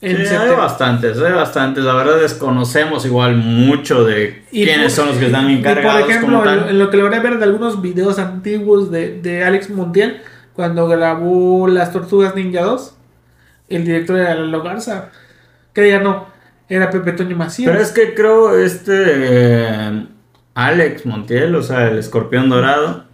[0.00, 1.84] En Sí, hay bastantes, hay bastantes.
[1.84, 6.02] La verdad desconocemos igual mucho de Y quiénes por- son los que están y encargados
[6.02, 6.68] por ejemplo, como en, tal.
[6.70, 10.20] en lo que logré ver de algunos videos antiguos de, de Alex Montiel,
[10.54, 12.94] cuando grabó Las Tortugas Ninja 2,
[13.68, 15.10] el director era Lalo Garza.
[15.72, 16.26] Que ya no,
[16.68, 17.70] era Pepe Toño Macías.
[17.70, 20.06] Pero es que creo este eh,
[20.54, 23.04] Alex Montiel, o sea, el escorpión dorado.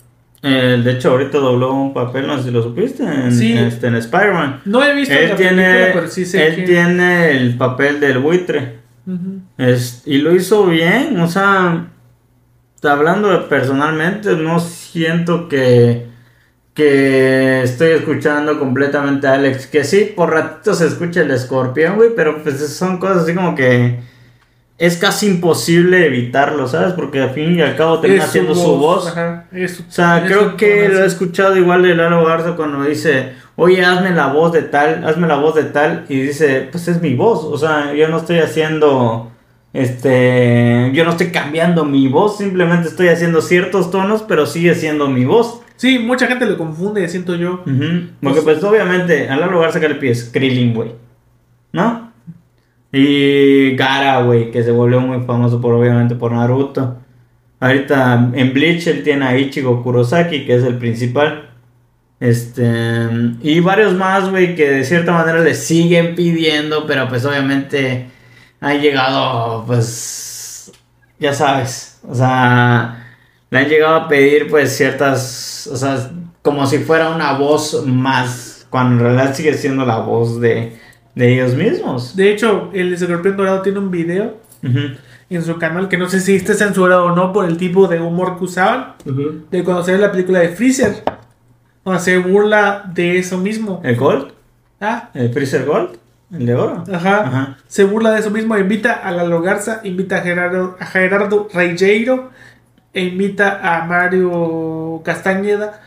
[0.42, 3.58] eh, de hecho, ahorita dobló un papel, no sé si lo supiste, en, Sí.
[3.58, 4.60] este, en Spider-Man.
[4.66, 7.98] no he visto Él la tiene, película, pero sí sé él que- tiene el papel
[7.98, 8.78] del buitre.
[9.56, 11.86] Es- y lo hizo bien, o sea,
[12.84, 16.06] hablando personalmente, no siento que,
[16.78, 19.66] que estoy escuchando completamente a Alex.
[19.66, 23.56] Que sí, por ratito se escucha el escorpión, güey, pero pues son cosas así como
[23.56, 23.98] que
[24.78, 26.92] es casi imposible evitarlo, ¿sabes?
[26.92, 29.08] Porque al fin y al cabo termina Es siendo su voz.
[29.08, 33.32] ajá, su- O sea, creo que lo he escuchado igual de Lalo Garza cuando dice,
[33.56, 37.02] oye, hazme la voz de tal, hazme la voz de tal, y dice, pues es
[37.02, 39.32] mi voz, o sea, yo no estoy haciendo,
[39.72, 45.08] este, yo no estoy cambiando mi voz, simplemente estoy haciendo ciertos tonos, pero sigue siendo
[45.08, 45.60] mi voz.
[45.78, 47.64] Sí, mucha gente lo confunde, siento yo.
[48.20, 50.90] Porque pues obviamente a Lalo Garza que le pides, Krillin, güey,
[51.72, 52.12] ¿no?
[52.92, 56.98] Y Gara, güey, que se volvió muy famoso por obviamente por Naruto.
[57.60, 61.50] Ahorita en Bleach él tiene a Ichigo Kurosaki, que es el principal.
[62.20, 62.66] Este,
[63.42, 68.08] y varios más, güey, que de cierta manera le siguen pidiendo, pero pues obviamente
[68.60, 70.72] han llegado, pues,
[71.20, 73.16] ya sabes, o sea,
[73.50, 76.10] le han llegado a pedir pues ciertas, o sea,
[76.42, 80.76] como si fuera una voz más, cuando en realidad sigue siendo la voz de,
[81.14, 82.14] de ellos mismos.
[82.16, 84.78] De hecho, el escorpión dorado tiene un video Ujú,
[85.30, 88.00] en su canal que no sé si esté censurado o no por el tipo de
[88.00, 88.94] humor que usaban.
[89.04, 89.42] ujú.
[89.50, 91.02] De cuando la película de Freezer.
[91.84, 93.80] Donde se burla de eso mismo.
[93.84, 94.32] ¿El Gold?
[94.80, 95.96] Ah, ¿El Freezer Gold?
[96.32, 96.84] ¿El de oro?
[96.92, 97.20] ajá.
[97.22, 97.56] Ajá.
[97.66, 98.56] Se burla de eso mismo.
[98.58, 102.30] Invita a Lalo Garza, invita a Gerardo, a Gerardo Reyeiro,
[102.98, 105.80] e invita a Mario Castañeda.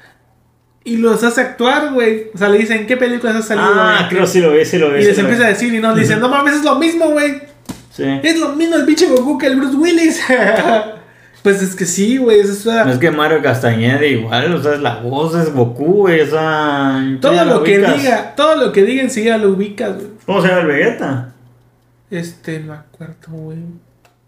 [0.85, 2.31] Y los hace actuar, güey.
[2.33, 3.67] O sea, le dicen, ¿en qué películas has salido?
[3.67, 5.01] Ah, creo que sí lo vi, sí lo vi.
[5.01, 7.41] Y les empieza a decir y nos dicen, no mames, es lo mismo, güey.
[7.91, 8.05] Sí.
[8.23, 10.21] Es lo mismo el pinche Goku que el Bruce Willis.
[11.43, 12.39] pues es que sí, güey.
[12.39, 16.21] Es, o sea, Es que Mario Castañeda igual, o sea, la voz es Goku, güey,
[16.21, 17.17] o sea...
[17.19, 20.07] todo lo que diga, todo lo que diga enseguida lo ubicas, güey.
[20.25, 21.33] ¿Cómo se llama el Vegeta?
[22.09, 23.57] Este, no me acuerdo, güey.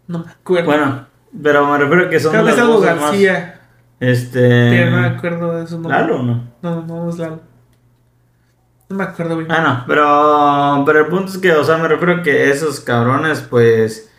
[0.08, 0.65] No me acuerdo.
[0.65, 3.02] Bueno, pero me refiero a que son Creo que las es algo voces más...
[3.04, 3.62] García.
[4.00, 4.86] Este...
[4.89, 5.98] No me acuerdo de su nombre.
[5.98, 6.43] ¿Lalo o no?
[6.62, 7.41] No, no, es Lalo.
[8.89, 9.48] No me acuerdo, güey.
[9.50, 12.80] Ah, no, pero, pero el punto es que, o sea, me refiero a que esos
[12.80, 14.12] cabrones, pues,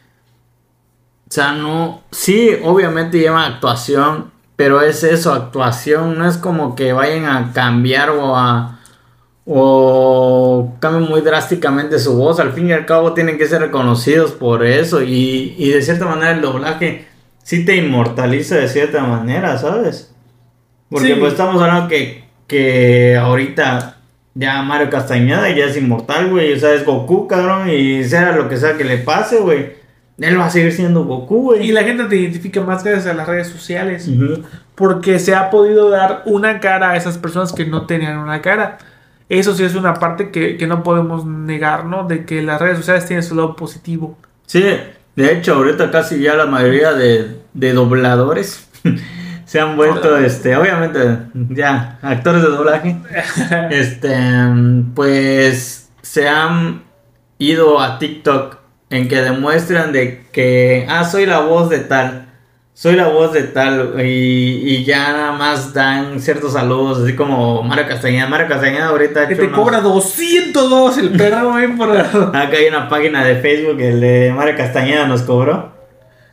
[1.28, 6.92] o sea, no, sí, obviamente llevan actuación, pero es eso, actuación, no es como que
[6.92, 8.73] vayan a cambiar o a,
[9.46, 14.32] o cambien muy drásticamente su voz, al fin y al cabo tienen que ser reconocidos
[14.32, 17.06] por eso, y, y de cierta manera el doblaje
[17.42, 20.14] sí te inmortaliza de cierta manera, ¿sabes?
[20.88, 21.14] Porque Sí.
[21.20, 23.96] pues estamos hablando que, que ahorita
[24.34, 26.52] ya Mario Castañeda ya es inmortal, güey.
[26.52, 27.68] O sea, es Goku, cabrón.
[27.70, 29.72] Y sea lo que sea que le pase, güey.
[30.18, 31.68] Él va a seguir siendo Goku, güey.
[31.68, 34.08] Y la gente te identifica más gracias a las redes sociales.
[34.74, 38.78] Porque se ha podido dar una cara a esas personas que no tenían una cara.
[39.28, 42.06] Eso sí es una parte que, que no podemos negar, ¿no?
[42.06, 44.18] De que las redes sociales tienen su lado positivo.
[44.46, 44.62] Sí,
[45.16, 48.68] de hecho, ahorita casi ya la mayoría de, de dobladores
[49.46, 51.18] se han vuelto, este, obviamente,
[51.50, 52.96] ya, actores de doblaje.
[53.70, 54.14] Este,
[54.94, 56.82] pues se han
[57.38, 58.58] ido a TikTok
[58.90, 62.26] en que demuestran de que, ah, soy la voz de tal,
[62.76, 64.04] soy la voz de tal, y,
[64.66, 68.26] y ya nada más dan ciertos saludos, así como Mario Castañeda.
[68.26, 71.96] Mario Castañeda ahorita Que te unos- cobra 202 el perro, güey, por...
[71.96, 75.72] Acá hay una página de Facebook, el de Mario Castañeda nos cobró.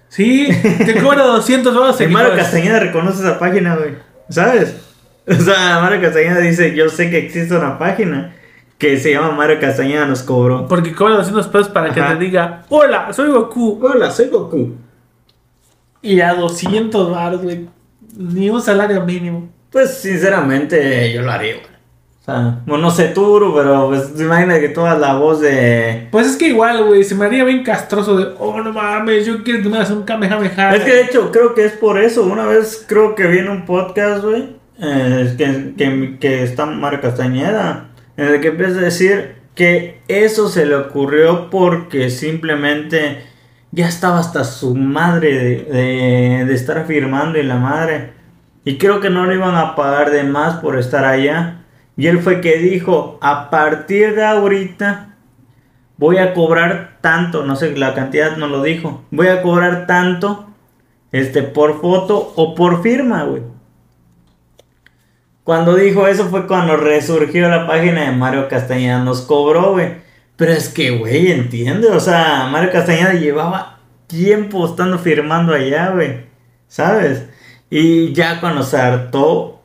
[0.09, 0.49] Sí,
[0.85, 2.01] te cobra 200 dólares.
[2.01, 3.91] El Mario Castañeda reconoce esa página, güey.
[4.29, 4.75] ¿Sabes?
[5.27, 8.35] O sea, Mario Castañeda dice, yo sé que existe una página
[8.79, 10.67] que se llama Mario Castañeda nos cobró.
[10.67, 13.79] Porque cobra 200 pesos para que te diga, hola, soy Goku.
[13.83, 14.75] Hola, soy Goku.
[16.01, 17.67] Y a 200 baros, güey.
[18.17, 19.49] Ni un salario mínimo.
[19.71, 21.71] Pues sinceramente yo lo haría, güey.
[22.21, 26.07] O sea, bueno, no sé tú, pero pues imagina que toda la voz de...
[26.11, 29.43] Pues es que igual, güey, se me haría bien castroso de, oh, no mames, yo
[29.43, 30.75] quiero que me hagas un kamehameha.
[30.75, 32.23] Es que de hecho creo que es por eso.
[32.23, 37.01] Una vez creo que vi en un podcast, güey, eh, que, que, que está Mario
[37.01, 43.23] Castañeda, en el que empieza a decir que eso se le ocurrió porque simplemente
[43.71, 48.13] ya estaba hasta su madre de, de, estar firmando y la madre.
[48.65, 51.63] Y creo que no le iban a pagar de más por estar allá.
[51.97, 55.15] Y él fue que dijo, a partir de ahorita
[55.97, 60.47] voy a cobrar tanto, no sé, la cantidad no lo dijo, voy a cobrar tanto,
[61.11, 63.43] este, por foto o por firma, güey.
[65.43, 69.95] Cuando dijo eso fue cuando resurgió la página de Mario Castañeda, nos cobró, güey.
[70.35, 76.25] Pero es que, güey, entiende, o sea, Mario Castañeda llevaba tiempo estando firmando allá, güey,
[76.67, 77.25] ¿sabes?
[77.69, 79.61] Y ya cuando se hartó,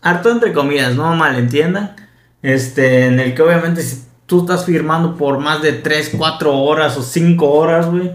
[0.00, 1.96] hartó entre comillas, no malentiendan,
[2.42, 6.96] este, en el que obviamente si tú estás firmando por más de 3, 4 horas
[6.96, 8.12] o 5 horas, güey,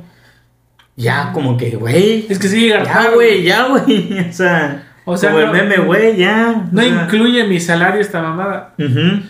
[0.96, 2.26] ya como que, güey.
[2.30, 4.85] Es que sí, ya, güey, ya, güey, o sea.
[5.08, 6.66] O sea, como el meme, güey, ya.
[6.72, 8.74] No incluye mi salario esta mamada.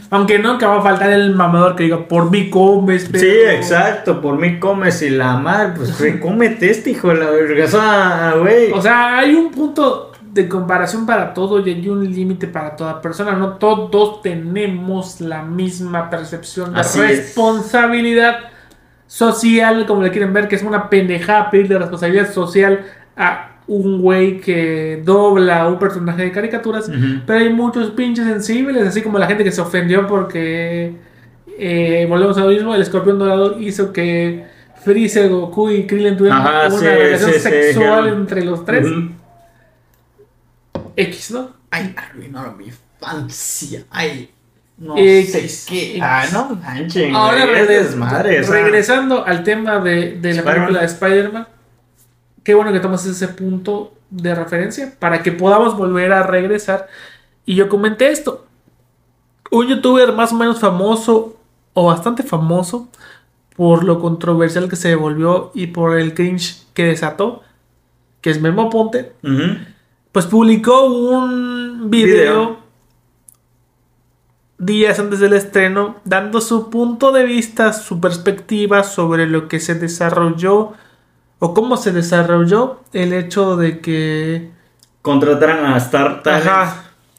[0.10, 3.24] Aunque no, que va a faltar el mamador que diga, por mí comes, pero...
[3.24, 7.30] Sí, exacto, por mí comes y la madre, pues, güey, cómete este, hijo de la
[7.30, 8.34] verga.
[8.40, 8.72] Güey.
[8.72, 13.02] O sea, hay un punto de comparación para todo y hay un límite para toda
[13.02, 13.34] persona.
[13.34, 18.40] No todos tenemos la misma percepción de responsabilidad
[19.08, 22.86] social, como le quieren ver, que es una pendejada pedirle responsabilidad social
[23.16, 26.90] a un güey que dobla un personaje de caricaturas,
[27.26, 30.96] pero hay muchos pinches sensibles, así como la gente que se ofendió porque,
[31.58, 34.46] eh, volvemos a lo mismo, el escorpión dorado hizo que
[34.84, 38.88] Freezer, Goku y Krillin tuvieran una relación sexual entre los tres.
[40.96, 41.50] X, ¿no?
[41.72, 43.84] Ay, arruinaron mi infancia.
[43.90, 44.30] Ay,
[44.78, 46.00] no sé qué.
[46.02, 47.16] Ah, no manchen.
[47.16, 51.48] Ahora regresando al tema de, de la película de Spider-Man
[52.46, 56.88] qué bueno que tomas ese punto de referencia para que podamos volver a regresar.
[57.44, 58.46] Y yo comenté esto.
[59.52, 61.38] Un youtuber más o menos famoso
[61.74, 62.88] o bastante famoso
[63.58, 67.42] por lo controversial que se volvió y por el cringe que desató,
[68.22, 69.14] que es Memo Ponte,
[70.12, 72.60] pues publicó un video,
[74.58, 79.76] días antes del estreno dando su punto de vista, su perspectiva sobre lo que se
[79.76, 80.74] desarrolló
[81.46, 84.50] o cómo se desarrolló el hecho de que
[85.04, 86.24] contrataran a Star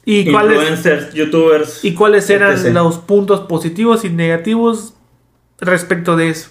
[0.03, 4.95] y influencers, youtubers y cuáles eran los puntos positivos y negativos
[5.59, 6.49] respecto de eso.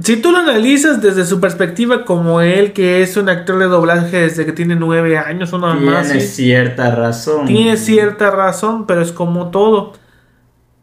[0.00, 4.18] Si tú lo analizas desde su perspectiva como él, que es un actor de doblaje
[4.18, 6.06] desde que tiene nueve años nada más.
[6.06, 7.46] Tiene cierta razón.
[7.46, 9.94] Tiene cierta razón, pero es como todo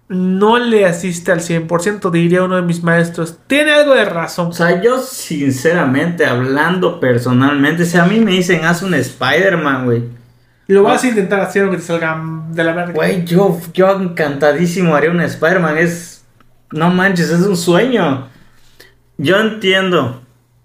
[0.09, 3.37] no le asiste al 100%, diría uno de mis maestros.
[3.47, 4.47] Tiene algo de razón.
[4.47, 10.03] O sea, yo sinceramente, hablando personalmente, si a mí me dicen, haz un Spider-Man, güey.
[10.67, 12.93] Lo vas a intentar hacer aunque te salga de la verga.
[12.93, 15.77] Güey, yo, yo encantadísimo haría un Spider-Man.
[15.77, 16.23] Es.
[16.71, 18.27] No manches, es un sueño.
[19.17, 20.21] Yo entiendo.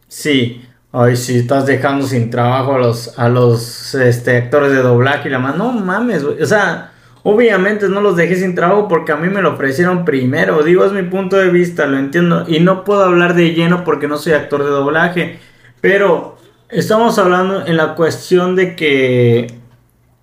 [0.07, 0.64] Sí.
[0.92, 5.33] Ay, si estás dejando sin trabajo a los, a los este, actores de doblaje y
[5.33, 5.57] la más.
[5.57, 6.40] No mames, güey.
[6.40, 6.92] O sea
[7.23, 10.63] Obviamente no los dejé sin trabajo porque a mí me lo ofrecieron primero.
[10.63, 12.45] Digo, es mi punto de vista, lo entiendo.
[12.47, 15.39] Y no puedo hablar de lleno porque no soy actor de doblaje.
[15.81, 16.37] Pero
[16.69, 19.59] estamos hablando en la cuestión de que,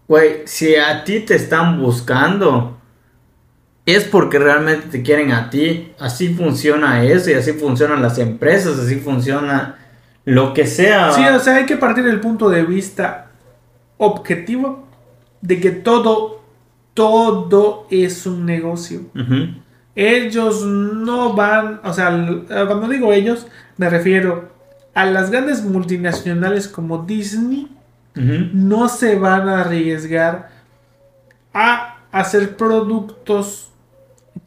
[0.07, 2.77] güey, si a ti te están buscando,
[3.85, 5.93] es porque realmente te quieren a ti.
[5.99, 9.77] Así funciona eso y así funcionan las empresas, así funciona
[10.23, 11.11] lo que sea.
[11.11, 13.27] Sí, o sea, hay que partir del punto de vista
[13.97, 14.87] objetivo
[15.41, 16.34] de que todo
[16.95, 19.01] todo es un negocio.
[19.93, 22.09] Ellos no van, o sea,
[22.47, 23.45] cuando digo ellos,
[23.77, 24.49] me refiero
[24.95, 27.67] a las grandes multinacionales como Disney,
[28.15, 30.49] no se van a arriesgar
[31.53, 33.69] a hacer productos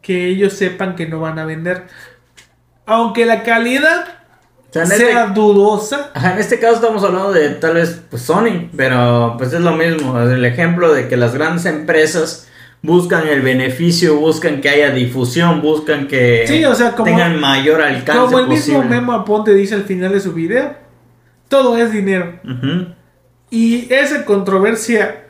[0.02, 1.86] que ellos sepan que no van a vender.
[2.86, 4.17] Aunque la calidad
[4.70, 6.10] sea, este dudosa.
[6.14, 10.20] en este caso estamos hablando de tal vez pues, Sony, pero pues es lo mismo,
[10.20, 12.48] el ejemplo de que las grandes empresas
[12.82, 16.44] buscan el beneficio, buscan que haya difusión, buscan que
[17.04, 18.20] tengan mayor alcance.
[18.20, 20.74] Como el mismo Memo Aponte dice al final de su video,
[21.48, 22.40] todo es dinero.
[23.50, 25.27] Y esa controversia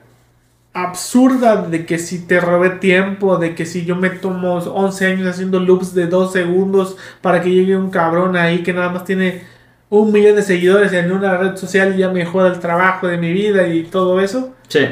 [0.82, 5.28] absurda de que si te robé tiempo, de que si yo me tomo 11 años
[5.28, 9.42] haciendo loops de 2 segundos para que llegue un cabrón ahí que nada más tiene
[9.90, 13.16] un millón de seguidores en una red social y ya me joda el trabajo de
[13.16, 14.54] mi vida y todo eso.
[14.68, 14.86] Sí.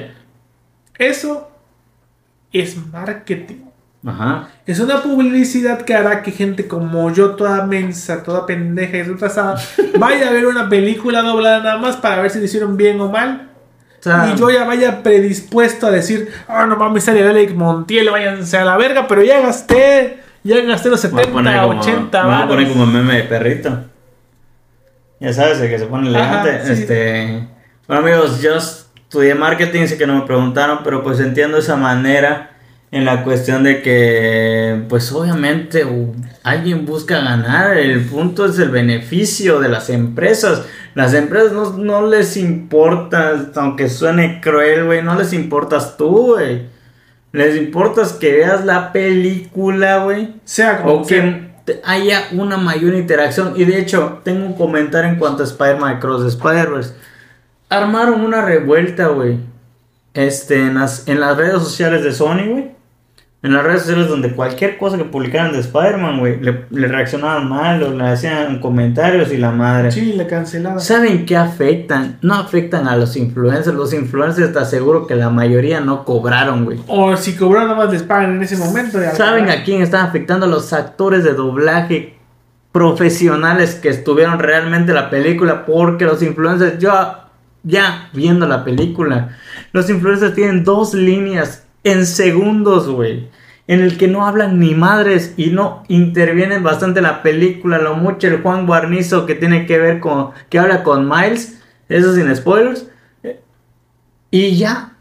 [0.98, 1.50] Eso
[2.52, 3.66] es marketing.
[4.06, 4.48] Ajá.
[4.64, 9.60] Es una publicidad que hará que gente como yo, toda mensa, toda pendeja y retrasada,
[9.98, 13.10] vaya a ver una película doblada nada más para ver si le hicieron bien o
[13.10, 13.50] mal.
[14.06, 18.56] Y yo ya vaya predispuesto a decir, ah, oh, no mames, sale Alex Montiel, váyanse
[18.56, 22.22] a la verga, pero ya gasté, ya gasté los 70, 80.
[22.22, 23.84] Me voy a poner como meme de perrito.
[25.18, 26.72] Ya sabes, el que se pone elegante.
[26.72, 27.48] Este.
[27.88, 32.55] Bueno, amigos, yo estudié marketing, sé que no me preguntaron, pero pues entiendo esa manera
[32.96, 35.84] en la cuestión de que, pues obviamente
[36.42, 40.64] alguien busca ganar, el punto es el beneficio de las empresas.
[40.94, 46.62] Las empresas no, no les importa, aunque suene cruel, güey, no les importas tú, güey.
[47.32, 50.36] Les importas que veas la película, güey.
[50.44, 51.22] Sea como O sea.
[51.66, 53.52] que haya una mayor interacción.
[53.56, 56.94] Y de hecho, tengo un comentario en cuanto a Spider-Man Cross Spider-Verse.
[57.68, 59.38] Armaron una revuelta, güey.
[60.14, 62.75] Este, en las, en las redes sociales de Sony, güey.
[63.42, 67.48] En las redes sociales donde cualquier cosa que publicaran de Spider-Man, güey, le, le reaccionaban
[67.48, 69.92] mal o le hacían comentarios y la madre.
[69.92, 70.80] Sí, la cancelada.
[70.80, 72.18] ¿Saben qué afectan?
[72.22, 73.76] No afectan a los influencers.
[73.76, 76.80] Los influencers te aseguro que la mayoría no cobraron, güey.
[76.88, 79.00] O si cobraron nada más les pagan en ese momento.
[79.00, 80.46] ya ¿Saben a quién están afectando?
[80.46, 82.16] A los actores de doblaje
[82.72, 85.66] profesionales que estuvieron realmente en la película.
[85.66, 86.90] Porque los influencers, yo
[87.62, 89.36] ya viendo la película,
[89.72, 93.28] los influencers tienen dos líneas en segundos, güey.
[93.68, 97.78] En el que no hablan ni madres y no intervienen bastante la película.
[97.78, 100.30] Lo mucho el Juan Guarnizo que tiene que ver con.
[100.50, 101.62] que habla con Miles.
[101.88, 102.88] Eso sin spoilers.
[104.30, 104.96] Y ya.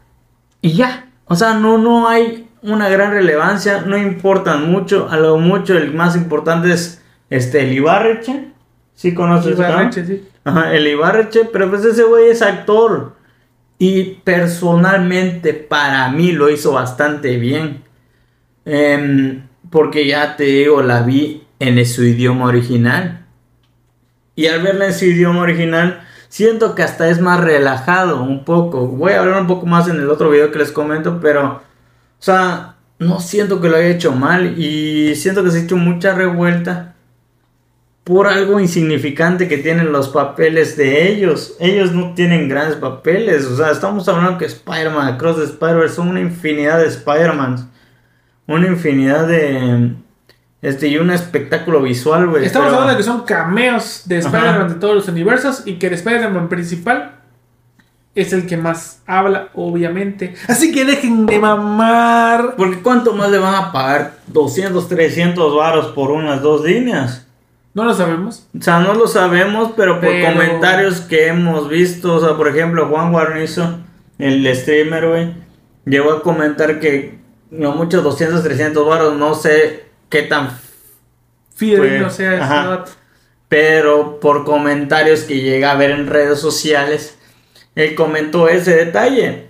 [0.62, 1.08] Y ya.
[1.26, 3.82] O sea, no, no hay una gran relevancia.
[3.82, 5.08] No importan mucho.
[5.10, 8.52] A lo mucho el más importante es este el Ibarreche.
[8.94, 9.58] ¿Sí conoces?
[9.92, 10.28] Sí.
[10.44, 11.44] Ajá, el Ibarreche.
[11.52, 13.15] Pero pues ese güey es actor.
[13.78, 17.84] Y personalmente para mí lo hizo bastante bien.
[18.64, 23.26] Em, porque ya te digo, la vi en su idioma original.
[24.34, 28.86] Y al verla en su idioma original, siento que hasta es más relajado un poco.
[28.86, 31.62] Voy a hablar un poco más en el otro video que les comento, pero, o
[32.18, 36.14] sea, no siento que lo haya hecho mal y siento que se ha hecho mucha
[36.14, 36.95] revuelta
[38.06, 41.56] por algo insignificante que tienen los papeles de ellos.
[41.58, 46.08] Ellos no tienen grandes papeles, o sea, estamos hablando que Spider-Man, Across the Spider-Verse son
[46.10, 47.66] una infinidad de Spider-Mans,
[48.46, 49.94] una infinidad de...
[50.62, 52.44] Este, y un espectáculo visual, güey.
[52.44, 54.18] Estamos pero- hablando de que son cameos de.
[54.18, 57.16] Spider-Man de todos los universos y que el Spider-Man principal
[58.14, 60.34] es el que más habla, obviamente.
[60.48, 62.54] Así que dejen de mamar.
[62.56, 64.14] Porque ¿cuánto más le van a pagar?
[64.28, 67.25] 200, 300 varos por unas dos líneas.
[67.76, 68.48] No lo sabemos.
[68.58, 72.48] O sea, no lo sabemos, pero por Pero- comentarios que hemos visto, o sea, por
[72.48, 73.80] ejemplo, Juan Guarnizo,
[74.18, 75.34] el streamer, güey,
[75.84, 77.18] llegó a comentar que
[77.50, 80.48] no mucho 200, 300 varos, no sé qué tan
[81.54, 82.66] Fiel, Pues, no sea ajá.
[82.66, 82.92] dato.
[83.48, 87.18] pero por comentarios que llega a ver en redes sociales,
[87.74, 89.48] él comentó ese detalle.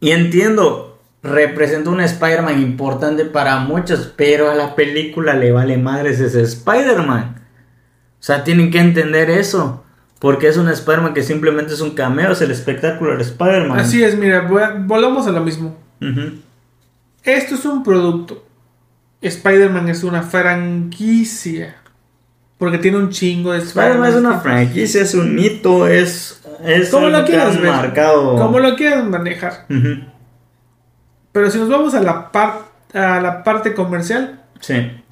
[0.00, 0.93] Y entiendo,
[1.24, 7.36] representa un Spider-Man importante para muchos, pero a la película le vale madres ese Spider-Man.
[8.20, 9.80] O sea, tienen que entender eso.
[10.20, 13.78] Porque es un Spider-Man que simplemente es un cameo, es el espectáculo de Spider-Man.
[13.78, 15.76] Así es, mira, vo- volvamos a lo mismo.
[17.24, 18.44] Esto es un producto.
[19.20, 21.76] Spider-Man es una franquicia.
[22.58, 27.08] Porque tiene un chingo de Spider-Man es una franquicia, es un hito, es, es Como
[27.08, 27.70] lo quieras ver.
[27.70, 28.36] marcado.
[28.36, 29.66] Como lo quieras manejar.
[29.68, 30.04] Ujú.
[31.34, 32.60] Pero si nos vamos a la, par-
[32.94, 35.02] a la parte comercial, Sí.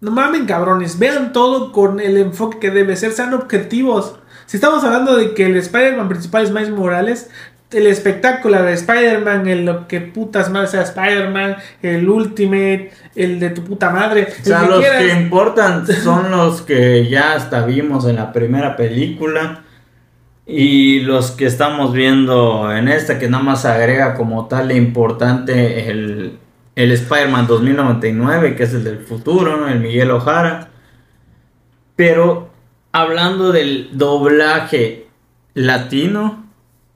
[0.00, 4.16] no mamen cabrones, vean todo con el enfoque que debe ser, sean objetivos.
[4.46, 7.30] Si estamos hablando de que el Spider-Man principal es Miles Morales,
[7.70, 13.50] el espectáculo de Spider-Man, el lo que putas más sea Spider-Man, el Ultimate, el de
[13.50, 15.02] tu puta madre, O sea, que los quieras.
[15.02, 19.62] que importan son los que ya hasta vimos en la primera película.
[20.46, 25.90] Y los que estamos viendo en esta, que nada más agrega como tal de importante
[25.90, 26.38] el,
[26.76, 29.68] el Spider-Man 2099, que es el del futuro, ¿no?
[29.68, 30.68] el Miguel Ojara.
[31.96, 32.50] Pero
[32.92, 35.06] hablando del doblaje
[35.54, 36.44] latino,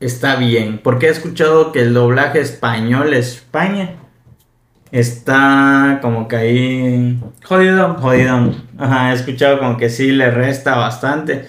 [0.01, 0.81] está bien.
[0.83, 3.95] Porque he escuchado que el doblaje español España
[4.91, 7.95] está como que ahí Jodido.
[7.95, 8.55] jodido.
[8.79, 11.49] Ajá, he escuchado como que sí le resta bastante.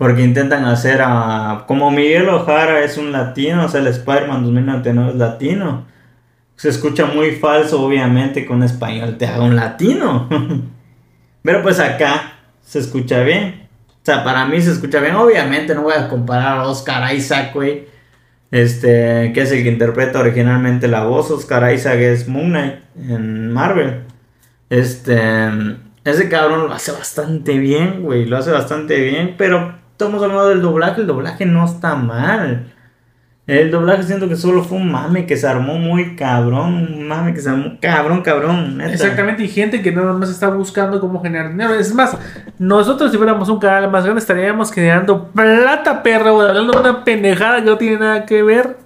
[0.00, 1.64] Porque intentan hacer a.
[1.68, 5.84] Como Miguel Ojara es un latino, o sea, el Spider-Man 2099 es latino.
[6.56, 10.26] Se escucha muy falso, obviamente, un español te haga un latino.
[11.42, 12.32] Pero pues acá
[12.62, 13.68] se escucha bien.
[13.88, 15.16] O sea, para mí se escucha bien.
[15.16, 17.86] Obviamente no voy a comparar a Oscar Isaac, güey.
[18.50, 21.30] Este, que es el que interpreta originalmente la voz.
[21.30, 24.04] Oscar Isaac es Moon Knight en Marvel.
[24.70, 25.50] Este,
[26.06, 28.24] ese cabrón lo hace bastante bien, güey.
[28.24, 29.34] Lo hace bastante bien.
[29.36, 31.02] Pero estamos hablando del doblaje.
[31.02, 32.72] El doblaje no está mal.
[33.46, 36.74] El doblaje siento que solo fue un mame que se armó muy cabrón.
[36.74, 38.78] Un mame que se armó cabrón, cabrón.
[38.78, 38.92] neta.
[38.92, 41.74] Exactamente, y gente que nada más está buscando cómo generar dinero.
[41.74, 42.16] Es más,
[42.58, 47.56] nosotros si fuéramos un canal más grande estaríamos generando plata, perro, hablando de una pendejada
[47.56, 48.78] que no tiene nada que ver.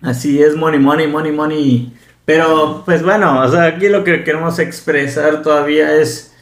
[0.00, 1.92] Así es, money, money, money, money.
[2.24, 6.34] Pero, pues bueno, o sea, aquí lo que queremos expresar todavía es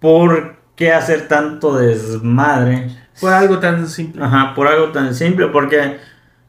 [0.00, 3.03] por qué hacer tanto desmadre.
[3.20, 4.22] Por algo tan simple.
[4.22, 5.98] Ajá, por algo tan simple, porque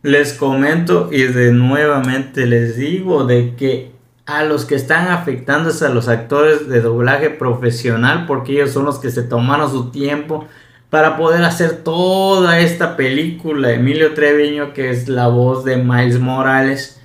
[0.02, 3.92] les comento y de nuevamente les digo de que
[4.26, 8.86] a los que están afectando es a los actores de doblaje profesional, porque ellos son
[8.86, 10.48] los que se tomaron su tiempo
[10.90, 13.72] para poder hacer toda esta película.
[13.72, 17.02] Emilio Treviño, que es la voz de Miles Morales,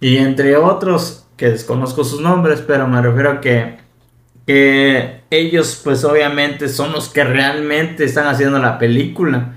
[0.00, 3.78] y entre otros, que desconozco sus nombres, pero me refiero a que,
[4.46, 9.54] que ellos pues obviamente son los que realmente están haciendo la película.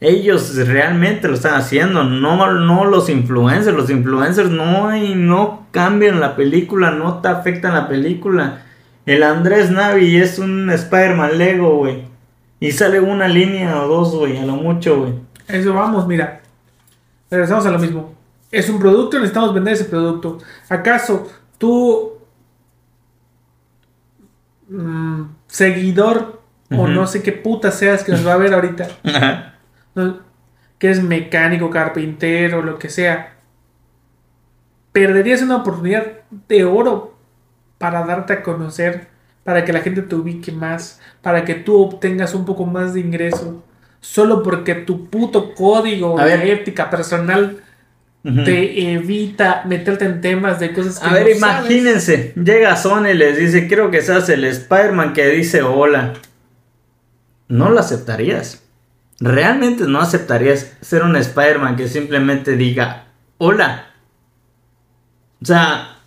[0.00, 3.76] Ellos realmente lo están haciendo, no, no los influencers.
[3.76, 8.62] Los influencers no, no cambian la película, no te afectan la película.
[9.04, 12.04] El Andrés Navi es un Spider-Man Lego, güey.
[12.60, 15.14] Y sale una línea o dos, güey, a lo mucho, güey.
[15.48, 16.40] Eso vamos, mira.
[17.30, 18.14] Regresamos a lo mismo.
[18.50, 20.38] Es un producto, necesitamos vender ese producto.
[20.68, 22.19] ¿Acaso tú,
[24.70, 26.40] mm, seguidor,
[26.70, 28.88] o no sé qué puta seas que nos va a ver ahorita,
[30.78, 33.34] que es mecánico, carpintero, lo que sea,
[34.92, 36.06] perderías una oportunidad
[36.48, 37.18] de oro
[37.78, 39.08] para darte a conocer
[39.44, 43.00] para que la gente te ubique más, para que tú obtengas un poco más de
[43.00, 43.64] ingreso,
[44.00, 47.62] solo porque tu puto código de ética personal
[48.22, 53.38] te evita meterte en temas de cosas que A ver, imagínense, llega Sony y les
[53.38, 56.14] dice, quiero que seas el Spider-Man que dice hola.
[57.48, 58.62] No lo aceptarías.
[59.20, 63.06] Realmente no aceptarías ser un Spider-Man que simplemente diga
[63.38, 63.86] hola.
[65.42, 65.99] O sea,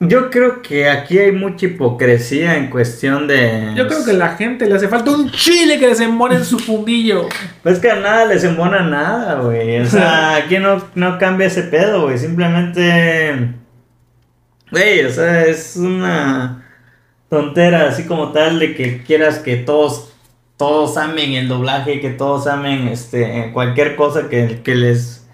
[0.00, 3.72] yo creo que aquí hay mucha hipocresía en cuestión de.
[3.74, 6.44] Yo creo que a la gente le hace falta un chile que les embone en
[6.44, 7.28] su fundillo.
[7.64, 9.80] Pues que a nada les embona nada, güey.
[9.80, 12.16] O sea, aquí no, no cambia ese pedo, güey.
[12.16, 13.54] Simplemente.
[14.70, 16.64] Güey, o sea, es una
[17.28, 20.12] tontera así como tal de que quieras que todos
[20.56, 25.28] todos amen el doblaje, que todos amen este cualquier cosa que, que les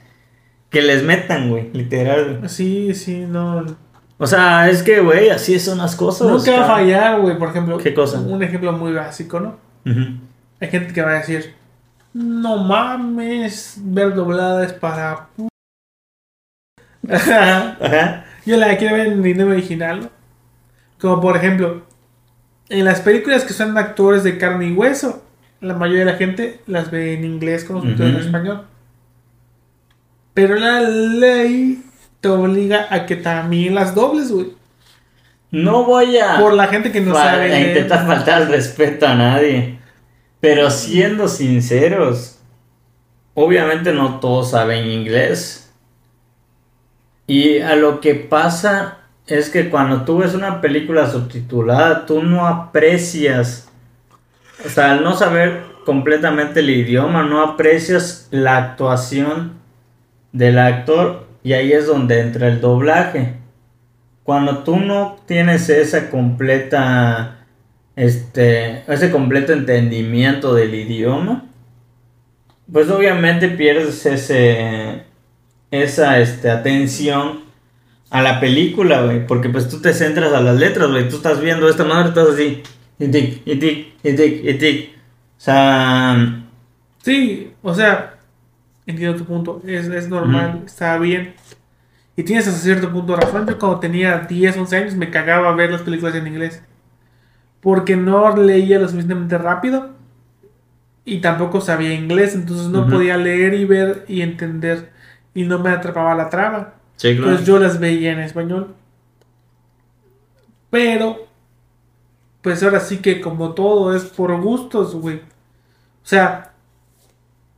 [0.70, 2.48] que les metan, güey, literal.
[2.48, 3.83] Sí, sí, no
[4.18, 6.28] o sea, es que, güey, así son las cosas.
[6.28, 7.78] Nunca va a fallar, güey, por ejemplo.
[7.78, 8.20] ¿Qué cosa?
[8.20, 9.56] Un ejemplo muy básico, ¿no?
[10.60, 11.54] Hay gente que va a decir,
[12.12, 15.28] no mames, ver dobladas para...
[18.46, 20.10] Yo la quiero ver en idioma original, ¿no?
[21.00, 21.82] Como por ejemplo,
[22.68, 25.22] en las películas que son actores de carne y hueso,
[25.60, 28.66] la mayoría de la gente las ve en inglés con los en español.
[30.34, 31.82] Pero la ley
[32.24, 34.54] te obliga a que también las dobles, güey.
[35.50, 36.38] No voy a.
[36.38, 37.52] Por la gente que no sabe.
[37.52, 39.78] A intentar faltar el respeto a nadie.
[40.40, 42.38] Pero siendo sinceros,
[43.34, 45.70] obviamente no todos saben inglés.
[47.26, 52.46] Y a lo que pasa es que cuando tú ves una película subtitulada, tú no
[52.46, 53.68] aprecias.
[54.64, 59.58] O sea, al no saber completamente el idioma, no aprecias la actuación
[60.32, 63.34] del actor y ahí es donde entra el doblaje.
[64.24, 67.46] Cuando tú no tienes esa completa,
[67.94, 71.44] este, ese completo entendimiento del idioma,
[72.72, 75.02] pues obviamente pierdes ese,
[75.70, 77.44] esa, este, atención
[78.08, 81.42] a la película, güey, porque pues tú te centras a las letras, güey, tú estás
[81.42, 82.62] viendo esta madre, estás así,
[82.98, 84.90] y tic, y tic, y tic, y tic,
[85.36, 86.40] o sea...
[87.02, 88.13] Sí, o sea,
[88.86, 91.34] Entiendo tu punto, es, es normal, está bien.
[92.16, 93.46] Y tienes hasta cierto punto razón.
[93.46, 96.62] Yo cuando tenía 10, 11 años me cagaba a ver las películas en inglés.
[97.60, 99.90] Porque no leía lo suficientemente rápido.
[101.04, 102.34] Y tampoco sabía inglés.
[102.34, 104.92] Entonces no podía leer y ver y entender.
[105.34, 106.74] Y no me atrapaba la trama.
[107.02, 108.74] Entonces yo las veía en español.
[110.70, 111.26] Pero,
[112.42, 115.16] pues ahora sí que como todo es por gustos, güey.
[115.16, 116.53] O sea,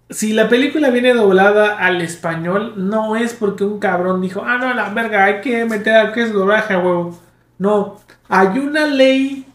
[0.08, 4.72] si la película viene doblada al español, no es porque un cabrón dijo, ah, no,
[4.72, 7.18] la verga, hay que meter a que es doblaje, huevo.
[7.58, 7.96] No,
[8.28, 9.46] hay una ley,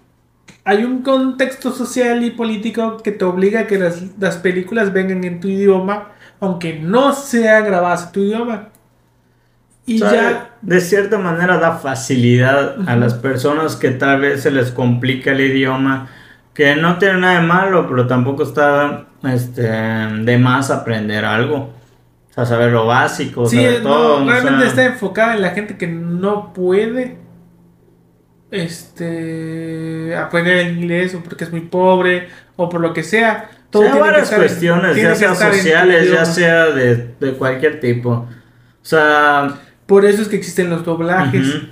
[0.66, 5.40] hay un contexto social y político que te obliga a que las, películas vengan en
[5.40, 6.10] tu idioma,
[6.42, 8.70] aunque no sean grabadas en tu idioma.
[9.86, 10.56] Y ya.
[10.62, 15.42] De cierta manera da facilidad a las personas que tal vez se les complica el
[15.42, 16.10] idioma,
[16.54, 21.70] que no tiene nada de malo, pero tampoco está este, de más aprender algo.
[22.30, 24.26] O sea, saber lo básico, sí, todo.
[24.26, 27.18] realmente está enfocada en la gente que no puede
[28.52, 33.50] este aprender el inglés o porque es muy pobre o por lo que sea.
[33.70, 38.12] Todo sea, varias cuestiones, ya sea sociales, ya sea de, de, cualquier tipo.
[38.12, 38.28] O
[38.82, 41.64] sea, Por eso es que existen los doblajes.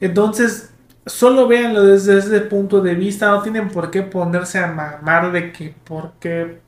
[0.00, 0.72] Entonces,
[1.06, 3.30] solo véanlo desde ese punto de vista.
[3.30, 6.60] No tienen por qué ponerse a mamar de que porque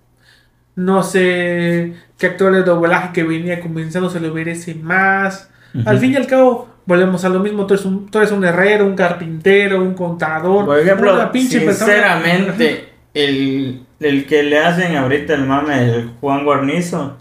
[0.76, 5.50] no sé qué actor de doblaje que venía comenzando se lo merece más.
[5.86, 7.66] Al fin y al cabo, volvemos a lo mismo.
[7.66, 10.64] Tú eres un, tú eres un herrero, un carpintero, un contador.
[10.66, 16.10] Por ejemplo, una pinche persona- sinceramente, el, el que le hacen ahorita el mame, el
[16.20, 17.16] Juan Guarnizo,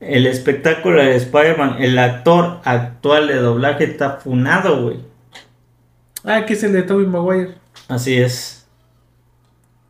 [0.00, 4.98] el espectáculo de Spider-Man, el actor actual de doblaje está funado, güey.
[6.24, 7.54] Ah, que es el de Tobey Maguire.
[7.88, 8.57] Así es.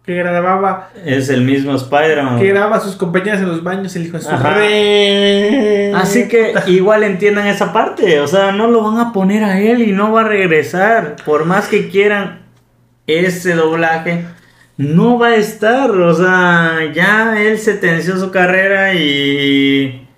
[0.08, 2.38] Que grababa, Es el mismo Spider-Man.
[2.38, 6.54] que grababa a sus compañeras en los baños, el hijo de su re- Así que
[6.66, 10.10] igual entiendan esa parte, o sea, no lo van a poner a él y no
[10.10, 12.40] va a regresar, por más que quieran
[13.06, 14.24] ese doblaje,
[14.78, 20.08] no va a estar, o sea, ya él se tensió su carrera y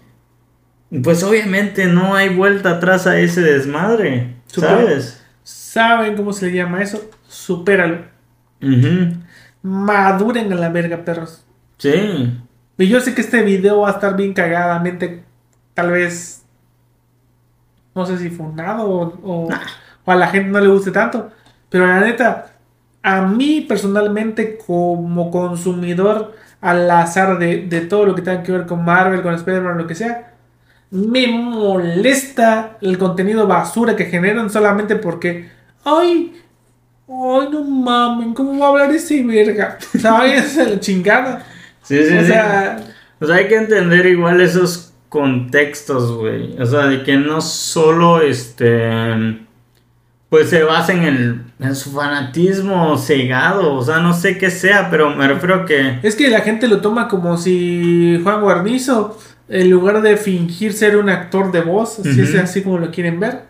[1.03, 4.35] pues obviamente no hay vuelta atrás a ese desmadre.
[4.47, 5.21] ¿sabes?
[5.43, 7.11] ¿Saben cómo se le llama eso?
[7.27, 8.03] Supéralo.
[8.63, 9.15] Ujú,
[9.63, 11.47] Maduren a la verga, perros.
[11.79, 11.91] Sí,
[12.79, 15.25] Y yo sé que este video va a estar bien cagadamente,
[15.75, 16.47] tal vez,
[17.95, 19.65] no sé si funado o, o,
[20.05, 21.31] o a la gente no le guste tanto.
[21.69, 22.53] Pero la neta,
[23.03, 28.67] a mí personalmente como consumidor al azar de, de todo lo que tenga que ver
[28.67, 30.35] con Marvel, con Spider-Man, lo que sea,
[30.91, 35.51] me molesta el contenido basura que generan solamente porque,
[35.85, 36.35] ay,
[37.11, 39.79] ay, no mamen, ¿cómo va a hablar ese verga?
[40.01, 40.57] ¿Sabes?
[40.57, 41.45] La chingada.
[41.83, 42.27] sí, sí, o sí.
[42.27, 42.79] sea,
[43.21, 46.61] O sea, hay que entender igual esos contextos, güey.
[46.61, 49.39] O sea, de que no solo este.
[50.29, 53.75] Pues se basen en, en su fanatismo cegado.
[53.75, 55.99] O sea, no sé qué sea, pero me refiero que.
[56.05, 60.97] es que la gente lo toma como si Juan Guarnizo, en lugar de fingir ser
[60.97, 62.21] un actor de voz, si Ujú.
[62.23, 63.43] es así como lo quieren ver,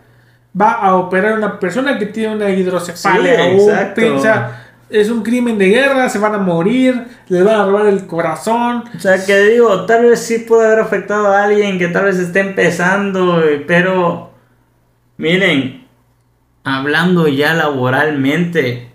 [0.59, 3.51] va a operar a una persona que tiene una hidrocefalia.
[3.51, 7.65] Sí, o piensa, es un crimen de guerra, se van a morir, les van a
[7.65, 8.83] robar el corazón.
[8.95, 12.17] O sea, que digo, tal vez sí puede haber afectado a alguien que tal vez
[12.19, 14.31] esté empezando, güey, pero.
[15.17, 15.87] Miren,
[16.63, 18.91] hablando ya laboralmente,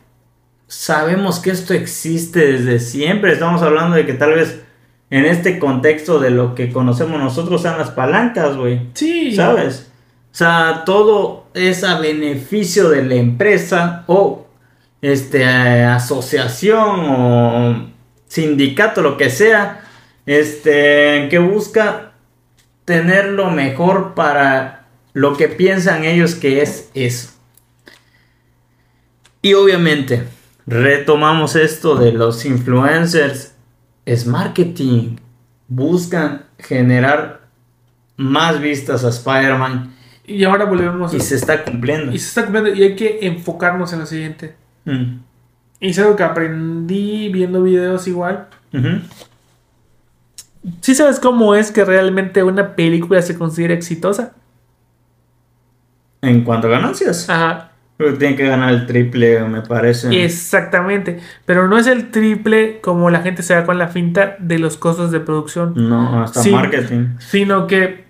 [0.67, 3.33] sabemos que esto existe desde siempre.
[3.33, 4.63] Estamos hablando de que tal vez
[5.09, 8.89] en este contexto de lo que conocemos nosotros sean las palancas, güey.
[8.95, 9.35] Sí.
[9.35, 9.91] ¿Sabes?
[10.37, 14.47] O sea, todo es a beneficio de la empresa o
[15.01, 17.91] este asociación o
[18.29, 19.89] sindicato, lo que sea,
[20.27, 22.13] este que busca
[22.85, 24.85] tener lo mejor para
[25.15, 27.31] lo que piensan ellos que es eso.
[29.41, 30.25] Y obviamente,
[30.67, 33.55] retomamos esto de los influencers,
[34.05, 35.17] es marketing.
[35.67, 37.49] Buscan generar
[38.19, 39.96] más vistas a Spider-Man
[40.27, 42.13] Y ahora volvemos y se está cumpliendo.
[42.13, 44.55] y se está cumpliendo y hay que enfocarnos en lo siguiente.
[44.85, 45.19] Mm.
[45.81, 48.49] Y es algo que aprendí viendo videos igual.
[48.73, 49.01] Ujú.
[50.81, 54.33] ¿Sí sabes cómo es que realmente una película se considera exitosa?
[56.23, 57.71] En cuanto a ganancias, Ajá.
[57.99, 60.25] que tiene que ganar el triple, me parece.
[60.25, 61.21] Exactamente.
[61.45, 64.77] Pero no es el triple como la gente se da con la finta de los
[64.77, 65.75] costos de producción.
[65.77, 66.51] No, hasta Sí.
[66.51, 67.11] marketing.
[67.19, 68.06] Sino que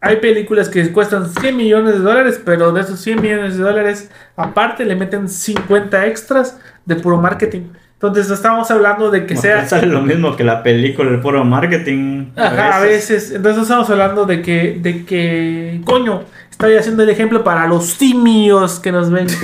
[0.00, 4.10] hay películas que cuestan 100 millones de dólares, pero de esos 100 millones de dólares,
[4.36, 7.68] aparte le meten 50 extras de puro marketing.
[7.94, 9.68] Entonces estamos hablando de que Bueno, sea...
[9.68, 12.30] sale lo mismo que la película, el puro marketing.
[12.34, 13.32] Ajá, a veces.
[13.32, 18.80] Entonces estamos hablando de que, de que, coño, estoy haciendo el ejemplo para los simios
[18.80, 19.26] que nos ven.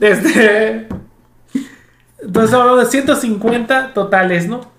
[0.00, 0.88] Este,
[2.18, 4.72] entonces estamos hablando de 150 totales, ¿no?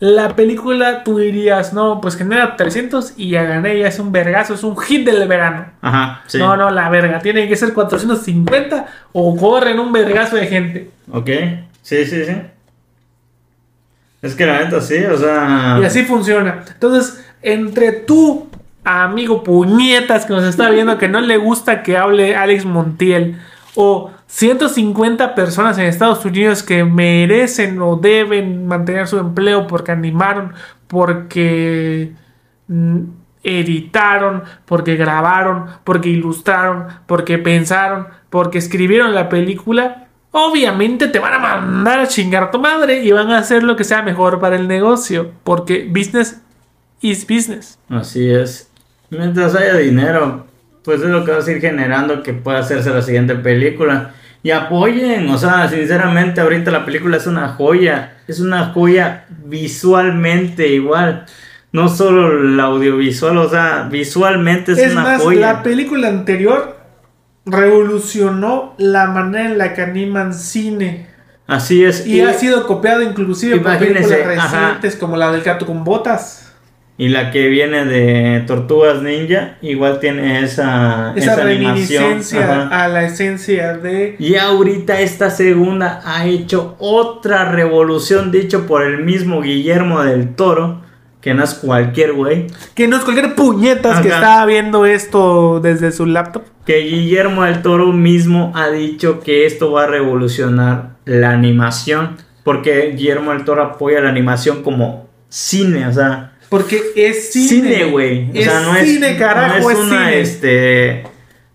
[0.00, 4.54] La película tú dirías, no, pues genera 300 y ya gané, ya es un vergazo,
[4.54, 5.66] es un hit del verano.
[5.82, 6.38] Ajá, sí.
[6.38, 10.90] No, no, la verga, tiene que ser 450 o corren un vergazo de gente.
[11.12, 11.28] Ok,
[11.82, 12.34] sí, sí, sí.
[14.22, 15.78] Es que la neta sí, o sea.
[15.80, 16.64] Y así funciona.
[16.72, 18.48] Entonces, entre tú,
[18.84, 23.38] amigo puñetas que nos está viendo, que no le gusta que hable Alex Montiel,
[23.74, 30.52] o 150 personas en Estados Unidos que merecen o deben mantener su empleo porque animaron,
[30.86, 32.12] porque
[32.68, 33.00] mm,
[33.42, 41.38] editaron, porque grabaron, porque ilustraron, porque pensaron, porque escribieron la película, obviamente te van a
[41.38, 44.56] mandar a chingar a tu madre y van a hacer lo que sea mejor para
[44.56, 46.40] el negocio, porque business
[47.00, 47.78] is business.
[47.88, 48.70] Así es.
[49.10, 50.46] Mientras haya dinero,
[50.82, 54.12] pues es lo que vas a ir generando que pueda hacerse la siguiente película.
[54.42, 58.18] Y apoyen, o sea, sinceramente ahorita la película es una joya.
[58.26, 61.26] Es una joya visualmente igual.
[61.72, 65.40] no solo el audiovisual, o sea, visualmente es, Es una más, joya.
[65.40, 66.78] la película anterior
[67.44, 71.06] revolucionó la manera en la que animan cine.
[71.46, 72.06] Así es.
[72.06, 74.58] Y, ha sido copiado inclusive por películas ajá.
[74.60, 76.49] recientes como la del gato con botas.
[76.98, 83.74] Y la que viene de Tortugas Ninja, igual tiene esa, Esa, reminiscencia a la esencia
[83.78, 84.16] de...
[84.18, 90.82] Y ahorita esta segunda ha hecho otra revolución, dicho por el mismo Guillermo del Toro,
[91.22, 92.48] que no es cualquier güey.
[92.74, 96.42] Que no es cualquier puñetas que está viendo esto desde su laptop.
[96.66, 102.16] Que Guillermo del Toro mismo ha dicho que esto va a revolucionar la animación.
[102.44, 107.48] Porque Guillermo del Toro apoya la animación como cine, o sea, Porque es cine.
[107.48, 108.28] cine, güey.
[108.38, 110.20] O sea, no es, cine, carajo, no es es una, cine.
[110.20, 111.02] este,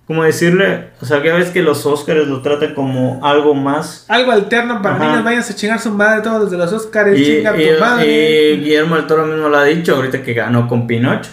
[0.07, 0.85] ¿cómo decirle?
[1.01, 4.05] O sea, que ves que los Oscars lo tratan como algo más.
[4.07, 5.07] Algo alterno para Ajá.
[5.09, 8.51] niños, váyanse a chingar su madre todos desde los Oscars, Y, chinga y- tu madre.
[8.53, 11.29] y Guillermo del Toro mismo lo ha dicho ahorita que ganó con Pinocho.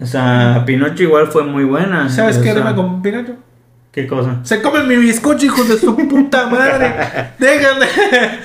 [0.00, 2.08] O sea, Pinocho igual fue muy buena.
[2.08, 3.34] ¿Sabes qué rima con Pinocho?
[3.92, 4.38] ¿Qué cosa?
[4.42, 6.94] Se comen mi bizcocho, hijos de su puta madre.
[7.38, 7.86] Dejen de,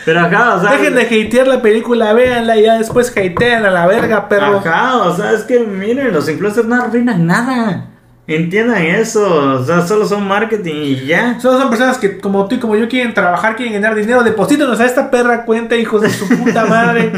[0.04, 0.72] Pero acá, o sea.
[0.72, 4.58] dejen de hatear la película, véanla y ya después hatean a la verga, perro.
[4.58, 7.86] Ajá, o sea, es que miren, los influencers no arruinan nada.
[8.28, 11.40] Entiendan eso, o sea, solo son marketing y ya.
[11.40, 14.24] Solo son personas que, como tú y como yo, quieren trabajar, quieren ganar dinero.
[14.24, 17.10] Deposítanos a esta perra cuenta, hijos de su puta madre.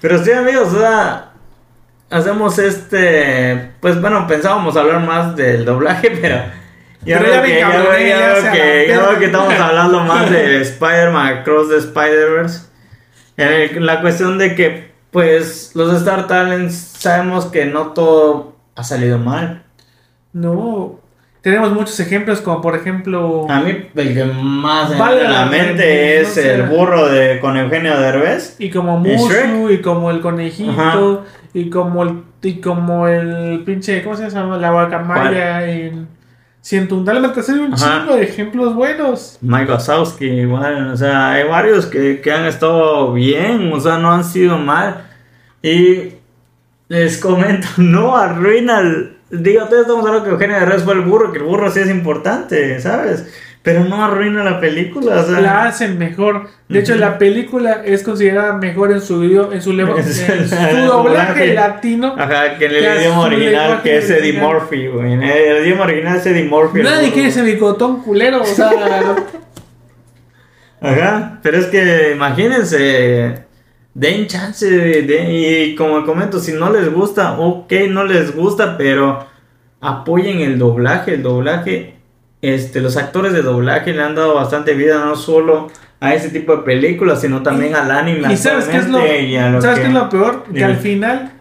[0.00, 1.32] Pero sí, amigos, o sea,
[2.10, 3.72] hacemos este.
[3.80, 6.61] Pues bueno, pensábamos hablar más del doblaje, pero.
[7.04, 10.00] Ya Pero ya me que, ya veo- ya ya se que, ya que estamos hablando
[10.00, 12.66] más de Spider-Man Across the Spider-Verse.
[13.80, 19.62] La cuestión de que, pues, los Star Talents sabemos que no todo ha salido mal.
[20.32, 21.00] No.
[21.40, 23.46] Tenemos muchos ejemplos, como por ejemplo.
[23.50, 26.54] A mí, el que más me Vale a la la mente es no sé.
[26.54, 28.54] el burro de con Eugenio Derbez.
[28.60, 31.00] Y como ¿Y Mushu, y como el conejito, Ajá.
[31.52, 34.56] y como el, y como el pinche, ¿cómo se llama?
[34.56, 36.06] La guacamaya en
[36.62, 37.48] Ciento un Dálmatas.
[37.48, 38.00] Hay un Ajá.
[38.00, 39.36] chingo de ejemplos buenos.
[39.40, 44.12] Mike Wazowski, igual, o sea, hay varios que, que han estado bien, o sea, no
[44.12, 45.04] han sido mal.
[45.60, 46.14] Y
[46.88, 49.18] les comento, no arruina el...
[49.30, 51.88] Digo, todos estamos hablando que Eugenio Derbez fue el burro, que el burro sí es
[51.88, 53.26] importante, ¿sabes?
[53.62, 55.40] Pero no arruina la película, o sea...
[55.40, 56.48] La hacen mejor.
[56.68, 62.16] De hecho, la película es considerada mejor en su en su, en su doblaje latino.
[62.18, 64.32] Ajá, que en el idioma original, que es Eddie.
[64.32, 65.12] Murphy, güey.
[65.12, 66.82] En el idioma original es Eddie Murphy.
[66.82, 68.70] Nadie quiere ese bigotón culero, o sea,
[70.82, 73.44] Ajá, pero es que imagínense,
[73.94, 79.24] den chance, de, y como comento, si no les gusta, ok, no les gusta, pero
[79.80, 82.01] apoyen el doblaje, el doblaje,
[82.42, 85.68] este, los actores de doblaje le han dado bastante vida, no solo
[86.00, 88.32] a ese tipo de películas, sino también al anime.
[88.32, 90.42] Y sabes qué es lo, lo ¿sabes que- qué es lo peor?
[90.44, 90.64] Que Dime.
[90.64, 91.32] al final,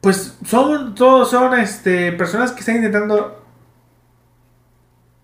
[0.00, 3.38] pues son todos son este personas que están intentando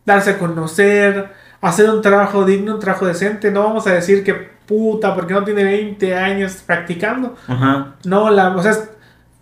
[0.05, 3.51] darse a conocer, hacer un trabajo digno, un trabajo decente.
[3.51, 7.35] No vamos a decir que puta, porque no tiene 20 años practicando.
[7.47, 8.73] Ajá, No, la, o sea,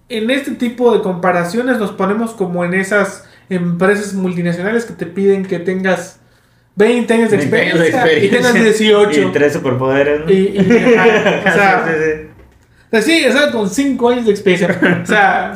[0.09, 5.45] en este tipo de comparaciones nos ponemos como en esas empresas multinacionales que te piden
[5.45, 6.21] que tengas
[6.77, 9.21] 20 años de 20 años experiencia, y tengas 18.
[9.29, 10.31] Y tres superpoderes, ¿no?
[10.31, 12.29] Y- y- ajá, o sea, Sí, sí, sí.
[12.87, 15.01] O sea, sí, o sea, con 5 años de experiencia.
[15.03, 15.55] O sea,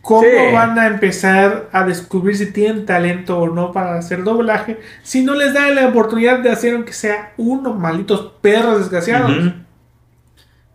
[0.00, 5.22] ¿cómo van a empezar a descubrir si tienen talento o no para hacer doblaje si
[5.22, 9.52] no les dan la oportunidad de hacer aunque sea uno, malditos perros desgraciados?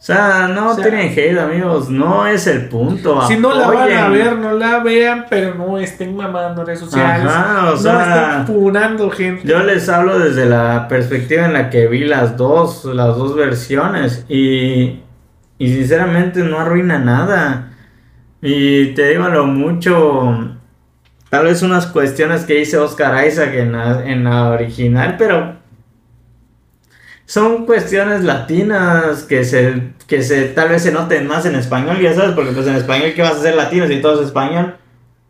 [0.05, 1.89] Sea, no O sea, tienen hate, amigos.
[1.89, 3.27] No es el punto.
[3.27, 6.81] Si no la van a ver, no la vean, pero no estén mamando en redes
[6.81, 7.25] sociales.
[7.25, 9.47] Ajá, o no sea, estén punando gente.
[9.47, 14.23] Yo les hablo desde la perspectiva en la que vi las dos, las dos versiones
[14.29, 15.01] y,
[15.57, 17.71] y sinceramente no arruina nada.
[18.43, 20.55] Y te digo lo mucho,
[21.31, 25.55] tal vez unas cuestiones que hice Oscar Isaac en la, en la original, pero
[27.25, 32.13] son cuestiones latinas que se, que se tal vez se noten más en español, ya
[32.13, 34.75] sabes, porque pues en español ¿qué vas a hacer latinos y todo es español?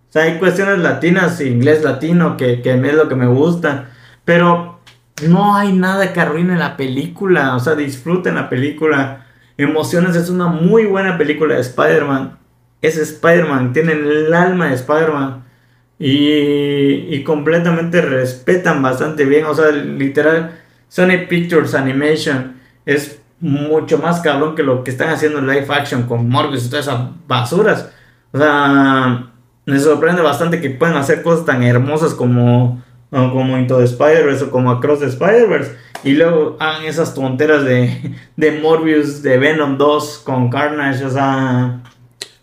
[0.10, 3.90] O sea, hay cuestiones latinas, inglés latino, que, que es lo que me gusta.
[4.24, 4.80] Pero
[5.28, 7.56] no hay nada que arruine la película.
[7.56, 9.26] O sea, disfruten la película.
[9.58, 12.38] Emociones es una muy buena película de Spider-Man.
[12.82, 15.44] Es Spider-Man, tienen el alma de Spider-Man.
[16.00, 19.46] Y, y completamente respetan bastante bien.
[19.46, 22.56] O sea, literal, Sony Pictures Animation
[22.86, 26.70] es mucho más cabrón que lo que están haciendo en live action con Morbius y
[26.70, 27.92] todas esas basuras.
[28.32, 29.28] O sea,
[29.66, 34.52] me sorprende bastante que puedan hacer cosas tan hermosas como como Into the Spider-Verse o
[34.52, 35.76] como Across the Spider-Verse.
[36.04, 41.82] Y luego hagan esas tonteras de, de Morbius, de Venom 2 con Carnage, o sea...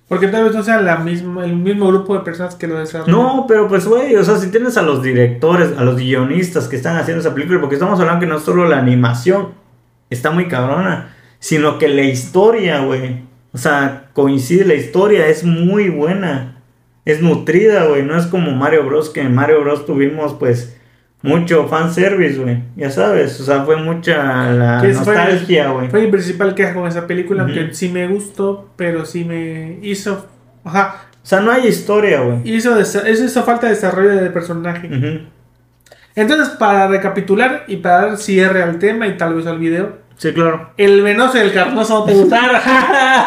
[0.09, 3.15] Porque tal vez no sea la misma, el mismo grupo de personas que lo desarrollan.
[3.15, 6.77] No, pero pues, güey, o sea, si tienes a los directores, a los guionistas que
[6.77, 9.55] están haciendo esa película, porque estamos hablando que no solo la animación
[10.13, 15.89] está muy cabrona, sino que la historia, güey, o sea, coincide, la historia es muy
[15.89, 16.63] buena,
[17.05, 20.77] es nutrida, güey, no es como Mario Bros, que en Mario Bros tuvimos, pues,
[21.23, 25.89] mucho fanservice, güey, ya sabes, o sea, fue mucha la Que nostalgia, güey.
[25.89, 27.53] Fue mi principal queja con esa película, Ujú.
[27.53, 30.27] aunque sí me gustó, pero sí me hizo.
[30.65, 31.07] Ajá.
[31.23, 32.41] O sea, no hay historia, güey.
[32.45, 34.91] Hizo, eso hizo falta de desarrollo de personaje.
[36.17, 40.33] Entonces, para recapitular y para dar cierre al tema y tal vez al video, Sí,
[40.33, 40.71] claro.
[40.77, 42.53] el venoso y el carnoso no te gustaron.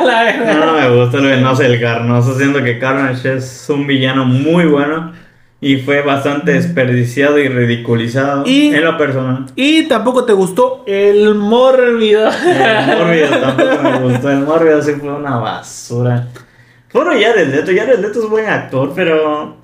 [0.06, 0.54] La verdad.
[0.60, 2.38] No, no me gusta el venoso y el carnoso.
[2.38, 5.12] Siento que Carnage es un villano muy bueno
[5.60, 9.46] y fue bastante desperdiciado y ridiculizado Y- en lo personal.
[9.56, 12.30] Y tampoco te gustó el mórbido.
[12.30, 14.30] El Morbido tampoco me gustó.
[14.32, 16.28] El Morbido sí fue una basura.
[16.94, 19.58] Bueno, ya del Leto, ya del Leto es buen actor, pero.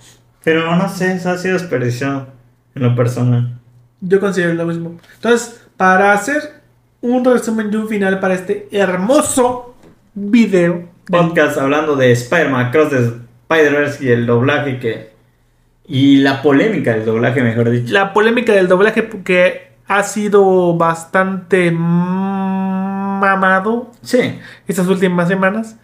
[0.43, 2.27] Pero no sé, se ha sido desperdiciado
[2.75, 3.53] en lo personal.
[4.01, 4.97] Yo considero lo mismo.
[5.15, 6.60] Entonces, para hacer
[7.01, 9.75] un resumen y un final para este hermoso
[10.13, 10.73] video.
[10.73, 12.97] del- Podcast hablando de Spider-Man Cross de
[13.49, 15.11] Spider-Verse y el doblaje que.
[15.87, 17.91] Y la polémica del doblaje, mejor dicho.
[17.93, 21.71] La polémica del doblaje que ha sido bastante
[23.21, 24.39] mamado Sí.
[24.67, 25.77] estas últimas semanas.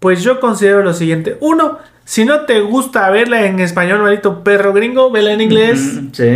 [0.00, 1.36] Pues yo considero lo siguiente.
[1.40, 6.08] Uno, si no te gusta verla en español, maldito perro gringo, vela en inglés Ujú,
[6.12, 6.30] Sí.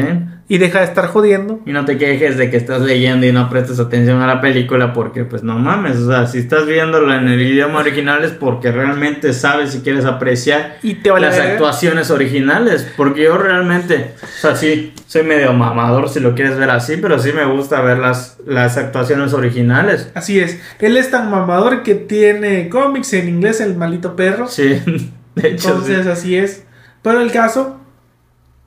[0.46, 1.60] Y deja de estar jodiendo.
[1.64, 4.92] Y no te quejes de que estás leyendo y no prestes atención a la película
[4.92, 8.70] porque pues no mames, o sea, si estás viéndola en el idioma original es porque
[8.70, 14.40] realmente sabes si quieres apreciar Y te vale las actuaciones originales, porque yo realmente, o
[14.40, 17.98] sea, sí, soy medio mamador si lo quieres ver así, pero sí me gusta ver
[17.98, 20.10] las, las actuaciones originales.
[20.14, 20.60] Así es.
[20.78, 24.48] Él es tan mamador que tiene cómics en inglés, el maldito perro.
[24.48, 24.80] Sí,
[25.34, 26.64] de hecho, Entonces, sí, así es.
[27.02, 27.80] Pero el caso,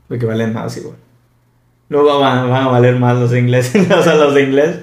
[0.07, 0.95] porque valen más igual.
[1.89, 4.79] Luego van, van a valer más los ingleses, o sea, los de inglés.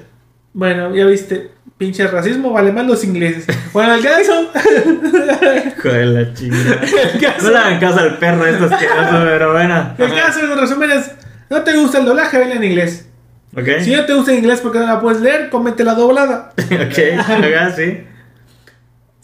[0.53, 3.47] bueno, ya viste, pinche racismo, vale más los ingleses.
[3.73, 4.51] Bueno, el caso,
[5.67, 6.81] Hijo de la chingada.
[6.83, 9.95] el No le hagan caso al perro esto asqueroso, pero bueno.
[9.99, 11.11] el caso en resumen es,
[11.51, 13.09] no te gusta el doblaje, vela en inglés.
[13.57, 13.69] Ok.
[13.81, 16.53] Si no te gusta en inglés porque no la puedes leer, cómete la doblada.
[16.59, 18.05] ok, haga sí.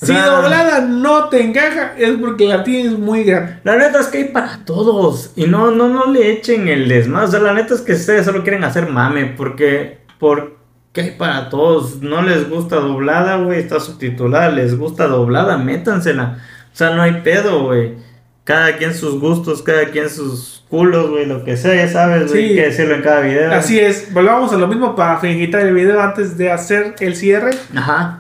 [0.03, 3.59] Si doblada no te encaja, es porque la tienes muy grande.
[3.65, 5.33] La neta es que hay para todos.
[5.37, 7.27] Y no, no, no le echen el desmadre.
[7.27, 9.27] O sea, la neta es que ustedes solo quieren hacer mame.
[9.37, 12.01] Porque, porque hay para todos.
[12.01, 13.59] No les gusta doblada, güey.
[13.59, 14.49] Está subtitulada.
[14.49, 15.59] Les gusta doblada.
[15.59, 16.39] Métansela.
[16.73, 17.97] O sea, no hay pedo, güey.
[18.45, 21.27] Cada quien sus gustos, cada quien sus culos, güey.
[21.27, 22.43] Lo que sea, ya sabes, güey.
[22.43, 22.49] Sí.
[22.51, 23.53] Hay que decirlo en cada video.
[23.53, 27.51] Así es, volvamos a lo mismo para finiquitar el video antes de hacer el cierre.
[27.77, 28.20] Ajá.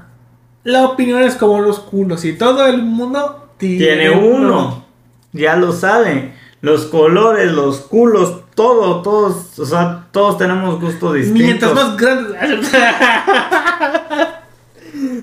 [0.64, 4.84] La opinión es como los culos y todo el mundo tiene, Tiene uno.
[5.32, 6.34] Ya lo sabe.
[6.60, 11.42] Los colores, los culos, todo, todos, o sea, todos tenemos gustos distintos.
[11.42, 12.36] Mientras más grande.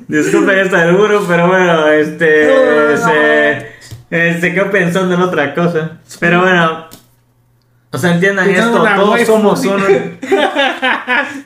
[0.08, 3.58] Disculpen esta alburo, pero bueno, este, No, no, se,
[4.10, 6.00] eh, se quedó pensando en otra cosa.
[6.20, 6.88] Pero bueno,
[7.90, 9.82] o sea, entiendan esto, todos somos un,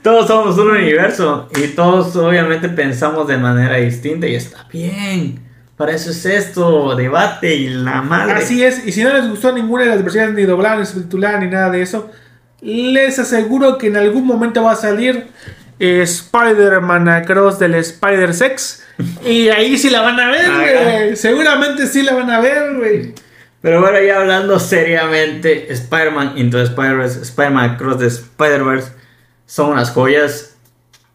[0.04, 5.40] todos somos un universo y todos obviamente pensamos de manera distinta y está bien.
[5.78, 8.34] Para eso es esto, debate y la madre.
[8.34, 11.40] Así es, y si no les gustó ninguna de las versiones, ni doblada, ni subtitulada,
[11.40, 12.10] ni nada de eso,
[12.62, 15.28] les aseguro que en algún momento va a salir
[15.80, 18.84] eh, Spider-Man Across del Spider-Sex.
[19.26, 21.16] Y ahí sí la van a ver, güey.
[21.16, 23.14] Seguramente sí la van a ver, güey.
[23.62, 28.92] Pero bueno, ya hablando seriamente, Spider-Man Into Spider-Verse, Spider-Man Across the Spider-Verse
[29.46, 30.58] son unas joyas.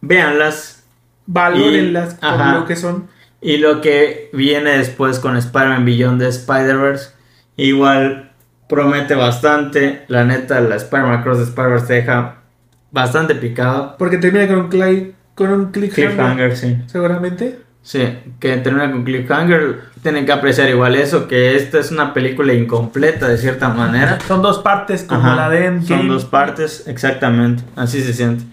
[0.01, 0.83] Véanlas.
[1.25, 2.53] Valórenlas Y- por ajá.
[2.59, 3.09] lo que son.
[3.41, 7.09] Y lo que viene después con Spider-Man Beyond the Spider-Verse,
[7.57, 8.31] igual
[8.69, 10.05] promete bastante.
[10.07, 12.35] La neta, la Spider-Man Across the Spider-Verse deja
[12.91, 13.95] bastante picado.
[13.97, 16.77] Porque termina con un, con un cliffhanger, Cliffhanger, sí.
[16.87, 17.59] seguramente.
[17.87, 18.01] Sí,
[18.41, 19.79] que termina con Cliffhanger.
[20.03, 24.19] Tienen que apreciar igual eso, que esta es una película incompleta de cierta manera.
[24.27, 25.87] Son dos partes como Ajá, la de Endgame.
[25.87, 27.63] Son dos partes, exactamente.
[27.77, 28.43] Así se siente.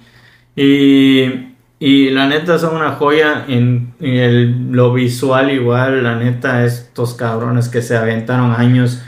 [0.54, 1.48] Y,
[1.80, 6.04] y la neta son una joya en, en el- lo visual igual.
[6.04, 9.02] La neta, estos cabrones que se aventaron años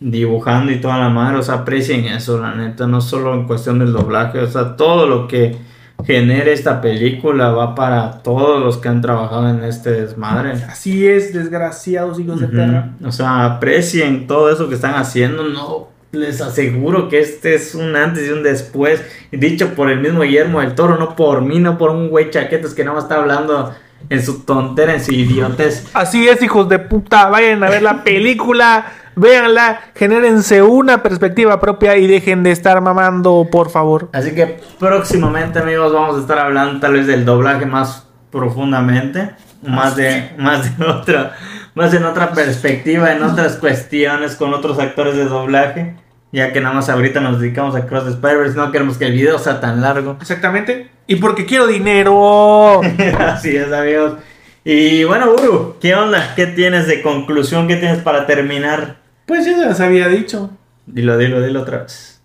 [0.00, 1.38] dibujando y toda la madre.
[1.38, 2.88] O sea, aprecien eso, la neta.
[2.88, 4.40] No solo en cuestión del doblaje.
[4.40, 5.56] O sea, todo lo que
[6.04, 10.52] genere esta película va para todos los que han trabajado en este desmadre.
[10.68, 12.90] Así es, desgraciados hijos de perra.
[13.04, 15.44] O sea, aprecien todo eso que están haciendo.
[15.44, 19.02] No, les aseguro que este es un antes y un después.
[19.30, 22.74] Dicho por el mismo Guillermo del Toro, no por mí, no por un güey chaquetas
[22.74, 23.74] que nada más está hablando
[24.08, 25.90] en su tontera, en su idiotez.
[25.92, 27.28] Así es, hijos de puta.
[27.28, 28.86] Vayan a ver la película,
[29.18, 34.08] véanla, genérense una perspectiva propia y dejen de estar mamando, por favor.
[34.12, 39.30] Así que próximamente, amigos, vamos a estar hablando tal vez del doblaje más profundamente,
[39.62, 41.36] más de, más de otra,
[41.74, 45.96] más en otra perspectiva, en otras cuestiones, con otros actores de doblaje.
[46.30, 49.12] Ya que nada más ahorita nos dedicamos a Cross the Spider-Verse, no queremos que el
[49.12, 50.18] video sea tan largo.
[50.20, 50.90] Exactamente.
[51.06, 52.82] Y porque quiero dinero.
[53.18, 54.18] Así es, amigos.
[54.62, 56.34] Y bueno, Uru, ¿qué onda?
[56.36, 57.66] ¿Qué tienes de conclusión?
[57.66, 58.96] ¿Qué tienes para terminar?
[59.28, 60.50] Pues ya se las había dicho.
[60.86, 62.20] Dilo, dilo, dilo otra vez.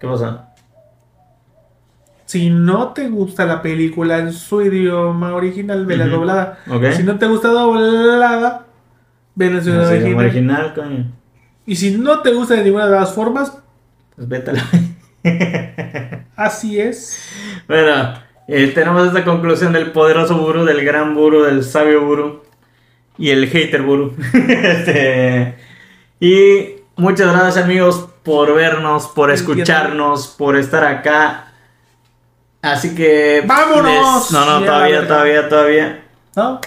[0.00, 0.46] ¿Qué pasa?
[2.24, 6.16] Si no te gusta la película en su idioma original, ve la Ujú.
[6.16, 6.58] doblada.
[6.70, 6.84] Ok.
[6.92, 8.66] Si no te gusta doblada,
[9.34, 10.24] ve la Sí, idioma original.
[10.24, 11.12] original, coño.
[11.66, 13.58] Y si no te gusta de ninguna de las formas,
[14.16, 14.64] Pues vete a la...
[16.36, 17.18] así es.
[17.68, 18.14] Bueno,
[18.48, 22.42] eh, tenemos esta conclusión del poderoso Buru, del gran Buru, del sabio Buru
[23.18, 24.14] y el hater Buru.
[24.34, 25.54] Este,
[26.20, 31.52] y muchas gracias amigos por vernos, por escucharnos, por estar acá.
[32.62, 33.42] Así que...
[33.46, 34.30] ¡Vámonos!
[34.30, 36.04] les- No, no, todavía, todavía, todavía.
[36.36, 36.60] ¿No?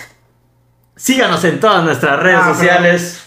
[0.95, 3.23] Síganos en todas nuestras redes Ah, sociales.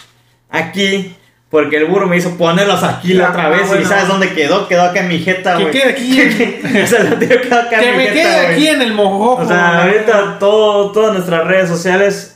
[0.51, 1.16] Aquí.
[1.51, 3.68] Porque el burro me hizo ponerlos aquí la Ah, otra vez.
[3.68, 3.83] bueno.
[3.83, 4.66] ¿Y sabes dónde quedó?
[4.66, 5.72] Quedó acá en mi jeta, Que güey.
[5.72, 8.47] quede aquí en- O sea, lo tío quedó acá Que en mi me jeta, quede
[8.49, 9.43] aquí en el mojojo.
[9.43, 12.34] O sea, ahorita todo, todas nuestras redes sociales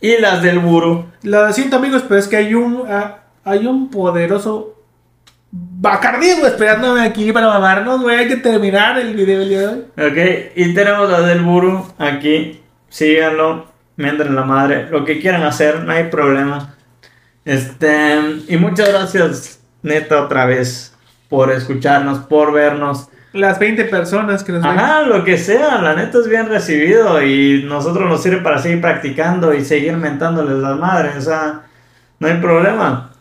[0.00, 1.06] y las del Buru.
[1.22, 4.76] Lo siento amigos, pero es que hay un ah, hay un poderoso
[5.50, 8.16] bacardismo esperándome aquí para mamarnos, güey.
[8.16, 9.84] Hay que terminar el video el día de hoy.
[9.96, 12.60] Ok, y tenemos las del Buru aquí.
[12.88, 13.66] Síganlo,
[13.96, 14.88] mientren la madre.
[14.90, 16.74] Lo que quieran hacer, no hay problema.
[17.44, 20.94] Este, y muchas gracias, neta, otra vez,
[21.28, 23.08] por escucharnos, por vernos.
[23.36, 24.64] Las 20 personas que nos.
[24.64, 28.80] Ajá, lo que sea, la neta es bien recibido y nosotros nos sirve para seguir
[28.80, 31.62] practicando y seguir mentándoles las madres, o sea,
[32.18, 33.12] no hay problema.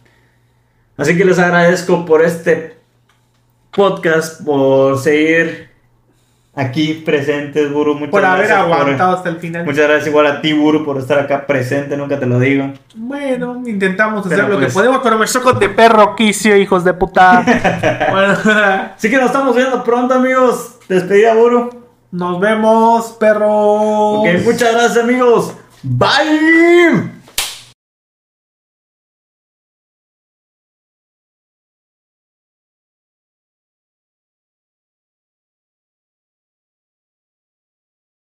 [0.98, 2.78] Así que les agradezco por este
[3.72, 5.65] podcast, por seguir
[6.56, 7.94] aquí presentes, Buru.
[7.96, 9.66] Muchas por haber gracias por- aguantado hasta el final.
[9.66, 12.72] muchas gracias igual a ti, Buru, por estar acá presente, nunca te lo digo.
[12.96, 16.94] Bueno, intentamos hacer lo pues- que podemos, pero me choco de perro quicio, hijos de
[16.94, 17.44] puta.
[18.12, 18.34] bueno,
[18.96, 20.78] Así que nos estamos viendo pronto, amigos.
[20.88, 21.70] Despedida, Buru.
[22.12, 24.22] nos vemos, perro.
[24.22, 25.54] Ok, muchas gracias, amigos.
[25.84, 27.15] Bye.